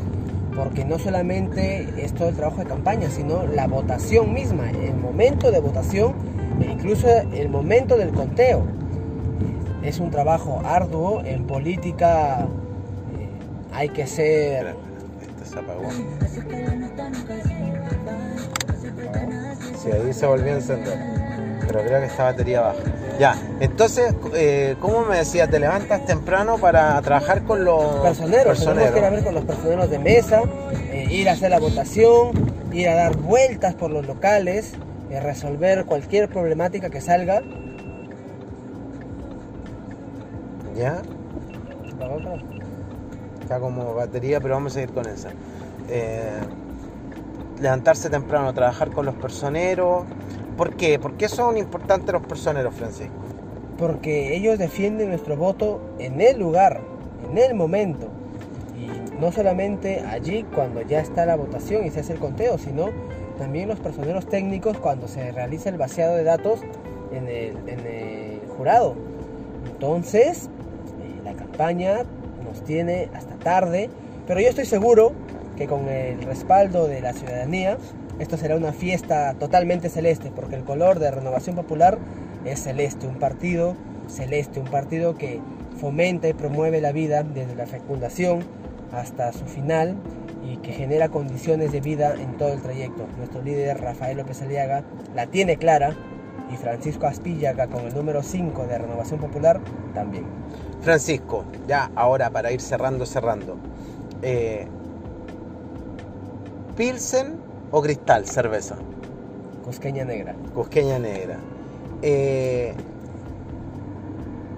[0.57, 5.51] porque no solamente es todo el trabajo de campaña, sino la votación misma, el momento
[5.51, 6.13] de votación
[6.71, 8.65] incluso el momento del conteo.
[9.83, 12.47] Es un trabajo arduo, en política
[13.19, 13.29] eh,
[13.73, 14.77] hay que ser...
[15.21, 15.91] Este se apagó.
[19.83, 20.97] Sí, ahí se volvió a encender,
[21.67, 22.79] pero creo que esta batería baja.
[23.19, 25.49] Ya, entonces, eh, ¿cómo me decía?
[25.49, 28.47] ¿Te levantas temprano para trabajar con los personeros?
[28.47, 28.93] Personeros.
[28.93, 30.43] Tenemos que ir a ver con los personeros de mesa,
[30.93, 32.31] eh, ir a hacer la votación,
[32.73, 34.75] ir a dar vueltas por los locales,
[35.21, 37.43] resolver cualquier problemática que salga.
[40.77, 41.03] ¿Ya?
[43.41, 45.31] Está como batería, pero vamos a ir con esa.
[45.89, 46.41] Eh,
[47.61, 50.05] levantarse temprano, trabajar con los personeros.
[50.57, 50.99] ¿Por qué?
[50.99, 53.15] ¿Por qué son importantes los personeros, Francisco?
[53.79, 56.81] Porque ellos defienden nuestro voto en el lugar,
[57.31, 58.09] en el momento.
[58.77, 62.91] Y no solamente allí cuando ya está la votación y se hace el conteo, sino
[63.43, 66.61] también los personeros técnicos cuando se realiza el vaciado de datos
[67.11, 68.95] en el, jurado.
[69.67, 72.05] Entonces, eh, la campaña
[72.45, 73.91] nos tiene hasta tarde,
[74.29, 75.11] pero yo estoy seguro
[75.57, 77.79] que con el respaldo de la ciudadanía,
[78.21, 81.99] esto será una fiesta totalmente celeste, porque el color de Renovación Popular
[82.45, 83.75] es celeste, un partido
[84.07, 85.41] celeste, un partido que
[85.81, 88.45] fomenta y promueve la vida desde la fecundación
[88.93, 89.97] hasta su final
[90.43, 93.07] y que genera condiciones de vida en todo el trayecto.
[93.17, 94.83] Nuestro líder Rafael López Aliaga
[95.15, 95.95] la tiene clara
[96.53, 99.61] y Francisco Aspillaga con el número 5 de Renovación Popular
[99.95, 100.25] también.
[100.81, 103.57] Francisco, ya ahora para ir cerrando, cerrando.
[104.23, 104.67] Eh,
[106.77, 107.37] ¿Pilsen
[107.71, 108.77] o cristal, cerveza?
[109.65, 110.35] Cusqueña negra.
[110.55, 111.39] Cusqueña negra.
[112.03, 112.75] Eh,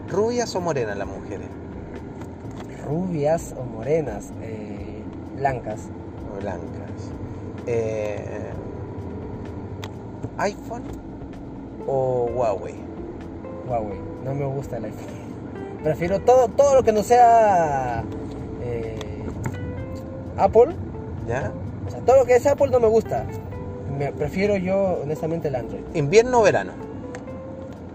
[0.09, 1.49] ¿Rubias o morenas las mujeres?
[2.87, 4.33] Rubias o morenas.
[4.43, 4.74] Eh,
[5.37, 5.81] blancas.
[6.41, 7.11] Blancas.
[7.67, 8.51] Eh,
[10.39, 10.83] ¿iPhone
[11.87, 12.75] o Huawei?
[13.69, 13.99] Huawei.
[14.25, 15.25] No me gusta el iPhone.
[15.83, 18.03] Prefiero todo, todo lo que no sea
[18.63, 19.25] eh,
[20.37, 20.75] Apple.
[21.29, 21.53] ¿Ya?
[21.87, 23.27] O sea, todo lo que es Apple no me gusta.
[23.99, 25.83] Me, prefiero yo, honestamente, el Android.
[25.95, 26.73] ¿Invierno o verano?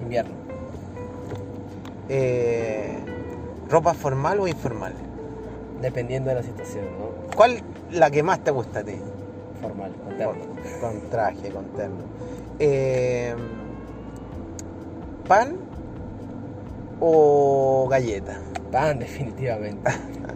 [0.02, 0.32] Invierno.
[2.08, 2.98] Eh,
[3.70, 4.94] ¿Ropa formal o informal?
[5.82, 7.36] Dependiendo de la situación, ¿no?
[7.36, 7.62] ¿Cuál
[7.92, 8.96] la que más te gusta a ti?
[9.62, 10.34] Formal, con terno.
[10.82, 12.04] Con, con traje, con terno.
[12.60, 13.34] Eh,
[15.28, 15.56] ¿Pan
[17.00, 18.40] o galleta?
[18.72, 19.90] Pan, definitivamente.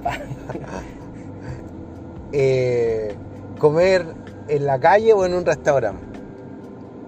[0.04, 0.22] Pan.
[2.36, 3.14] Eh,
[3.60, 4.08] ¿Comer
[4.48, 6.04] en la calle o en un restaurante?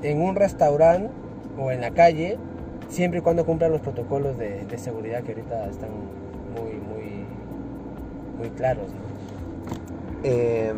[0.03, 1.09] En un restaurante
[1.57, 2.37] o en la calle,
[2.89, 5.89] siempre y cuando cumplan los protocolos de, de seguridad que ahorita están
[8.45, 8.87] muy claros.
[8.87, 9.05] ¿no?
[10.23, 10.73] Eh,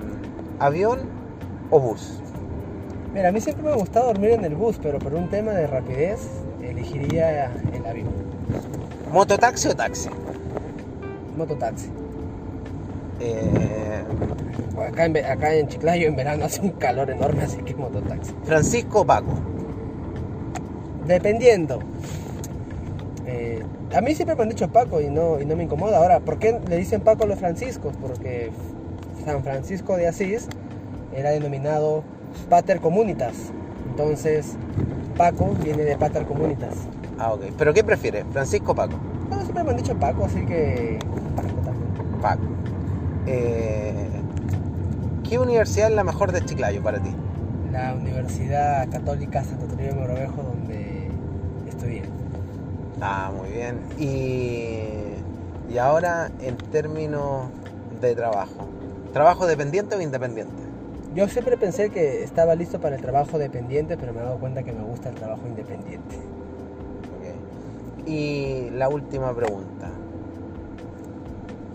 [0.59, 0.99] ¿Avión
[1.69, 2.19] o bus?
[3.13, 5.51] Mira, a mí siempre me ha gustado dormir en el bus, pero por un tema
[5.51, 6.27] de rapidez
[6.61, 8.09] elegiría el avión.
[9.11, 10.09] ¿Mototaxi o taxi?
[11.37, 11.89] Mototaxi.
[13.19, 14.03] Eh,
[14.77, 18.31] Acá en, acá en Chiclayo en verano hace un calor enorme, así que mototaxi.
[18.43, 19.33] ¿Francisco o Paco?
[21.07, 21.79] Dependiendo.
[23.25, 23.63] Eh,
[23.95, 25.97] a mí siempre me han dicho Paco y no, y no me incomoda.
[25.97, 27.95] Ahora, ¿por qué le dicen Paco a los franciscos?
[28.01, 28.51] Porque
[29.23, 30.47] San Francisco de Asís
[31.15, 32.03] era denominado
[32.49, 33.51] Pater Comunitas.
[33.89, 34.55] Entonces,
[35.17, 36.75] Paco viene de Pater Comunitas.
[37.17, 37.45] Ah, ok.
[37.57, 38.25] ¿Pero qué prefieres?
[38.31, 38.97] ¿Francisco o Paco?
[39.29, 40.99] No, siempre me han dicho Paco, así que
[41.35, 42.21] Paco también.
[42.21, 42.43] Paco.
[43.25, 44.07] Eh,
[45.27, 47.09] ¿Qué universidad es la mejor de Chiclayo para ti?
[47.71, 51.09] La Universidad Católica Santo Toribio de Mogrovejo, donde
[51.67, 52.03] estudié.
[53.01, 53.79] Ah, muy bien.
[53.97, 57.49] Y, y ahora en términos
[58.01, 58.67] de trabajo.
[59.13, 60.53] ¿Trabajo dependiente o independiente?
[61.15, 64.63] Yo siempre pensé que estaba listo para el trabajo dependiente, pero me he dado cuenta
[64.63, 66.15] que me gusta el trabajo independiente.
[68.05, 69.89] Y la última pregunta.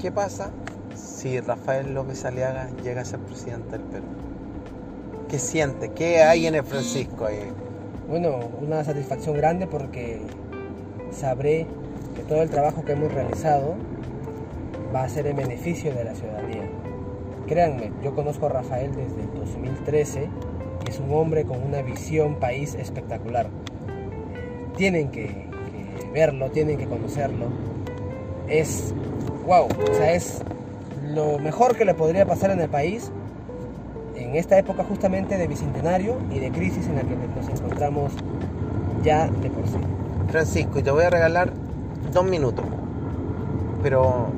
[0.01, 0.51] ¿Qué pasa
[0.95, 4.05] si Rafael López Aliaga llega a ser presidente del Perú?
[5.29, 5.91] ¿Qué siente?
[5.91, 7.53] ¿Qué hay en el Francisco ahí?
[8.09, 10.23] Bueno, una satisfacción grande porque
[11.13, 11.67] sabré
[12.17, 13.75] que todo el trabajo que hemos realizado
[14.95, 16.63] va a ser en beneficio de la ciudadanía.
[17.47, 20.29] Créanme, yo conozco a Rafael desde el 2013
[20.87, 23.49] y es un hombre con una visión país espectacular.
[24.77, 25.47] Tienen que,
[26.13, 27.47] verlo, tienen que conocerlo.
[28.49, 28.95] Es,
[29.47, 30.43] wow, o sea, es
[31.07, 33.11] lo mejor que le podría pasar en el país
[34.17, 38.13] en esta época justamente de bicentenario y de crisis en la que nos encontramos
[39.03, 39.79] ya de por sí.
[40.33, 41.53] Francisco, y te voy a regalar
[42.11, 42.65] dos minutos.
[43.83, 44.29] Pero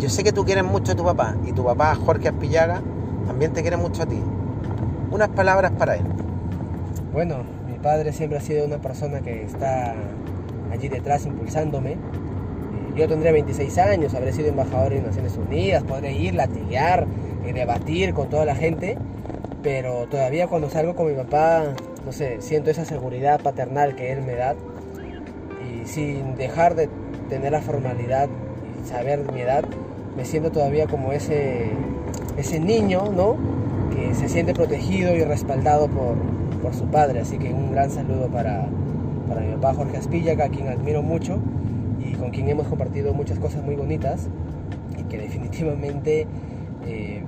[0.00, 2.82] yo sé que tú quieres mucho a tu papá y tu papá, Jorge Aspillaga,
[3.28, 4.20] también te quiere mucho a ti.
[5.12, 6.02] Unas palabras para él.
[7.12, 9.94] Bueno, mi padre siempre ha sido una persona que está
[10.72, 11.92] allí detrás impulsándome.
[11.92, 11.98] Eh,
[12.96, 17.06] Yo tendría 26 años, habré sido embajador en Naciones Unidas, podré ir, latigar,
[17.46, 18.98] eh, debatir con toda la gente,
[19.62, 21.66] pero todavía cuando salgo con mi papá,
[22.04, 24.79] no sé, siento esa seguridad paternal que él me da y
[25.90, 26.88] sin dejar de
[27.28, 29.64] tener la formalidad y saber mi edad,
[30.16, 31.70] me siento todavía como ese,
[32.36, 33.36] ese niño, ¿no?
[33.94, 36.16] Que se siente protegido y respaldado por,
[36.62, 37.20] por su padre.
[37.20, 38.66] Así que un gran saludo para,
[39.28, 41.38] para mi papá Jorge Aspillaga, a quien admiro mucho
[42.04, 44.28] y con quien hemos compartido muchas cosas muy bonitas
[44.98, 46.26] y que definitivamente
[46.86, 47.24] eh,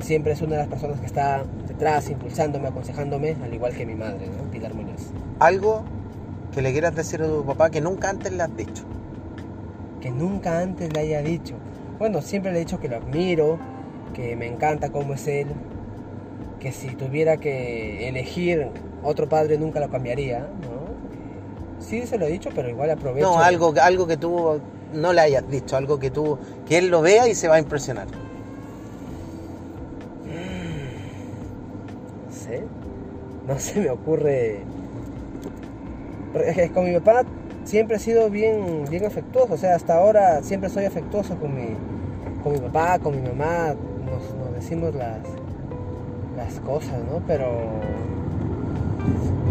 [0.00, 3.94] siempre es una de las personas que está detrás, impulsándome, aconsejándome, al igual que mi
[3.94, 4.50] madre, ¿no?
[4.50, 5.10] Pilar Muñoz.
[5.40, 5.84] Algo
[6.54, 8.84] que le quieras decir a tu papá que nunca antes le has dicho.
[10.00, 11.54] que nunca antes le haya dicho.
[11.98, 13.58] Bueno, siempre le he dicho que lo admiro,
[14.12, 15.46] que me encanta cómo es él,
[16.60, 18.68] que si tuviera que elegir
[19.02, 21.82] otro padre nunca lo cambiaría, ¿no?
[21.82, 23.26] Sí se lo he dicho, pero igual aprovecho.
[23.26, 24.60] No, algo, algo que tú
[24.92, 27.58] no le hayas dicho, algo que tú, que él lo vea y se va a
[27.60, 28.06] impresionar.
[32.26, 32.62] No sé,
[33.46, 34.60] no se me ocurre.
[36.34, 37.22] Que con mi papá
[37.64, 41.68] siempre he sido bien, bien afectuoso, o sea, hasta ahora siempre soy afectuoso con mi,
[42.42, 43.74] con mi papá, con mi mamá,
[44.04, 45.18] nos, nos decimos las,
[46.36, 47.22] las cosas, ¿no?
[47.26, 47.46] Pero,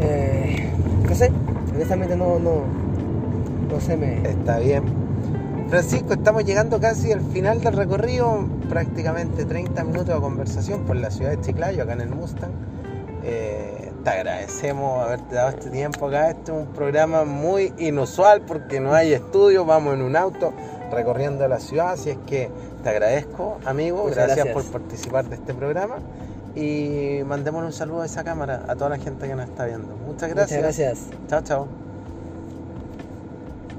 [0.02, 0.70] eh,
[1.08, 1.32] no sé,
[1.74, 2.64] honestamente no, no,
[3.70, 4.18] no se me...
[4.28, 4.84] Está bien.
[5.70, 11.10] Francisco, estamos llegando casi al final del recorrido, prácticamente 30 minutos de conversación por la
[11.10, 12.52] ciudad de Chiclayo, acá en el Mustang.
[13.24, 16.30] Eh, te agradecemos haberte dado este tiempo acá.
[16.30, 20.54] Este es un programa muy inusual porque no hay estudio, vamos en un auto
[20.92, 22.50] recorriendo la ciudad, así es que
[22.84, 24.54] te agradezco, amigo, gracias, gracias.
[24.54, 25.96] por participar de este programa
[26.56, 29.96] y mandémosle un saludo a esa cámara, a toda la gente que nos está viendo.
[30.06, 30.60] Muchas gracias.
[30.60, 31.00] Muchas gracias.
[31.28, 31.68] Chao, chao.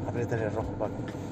[0.09, 1.24] Apriétale rojo, Paco.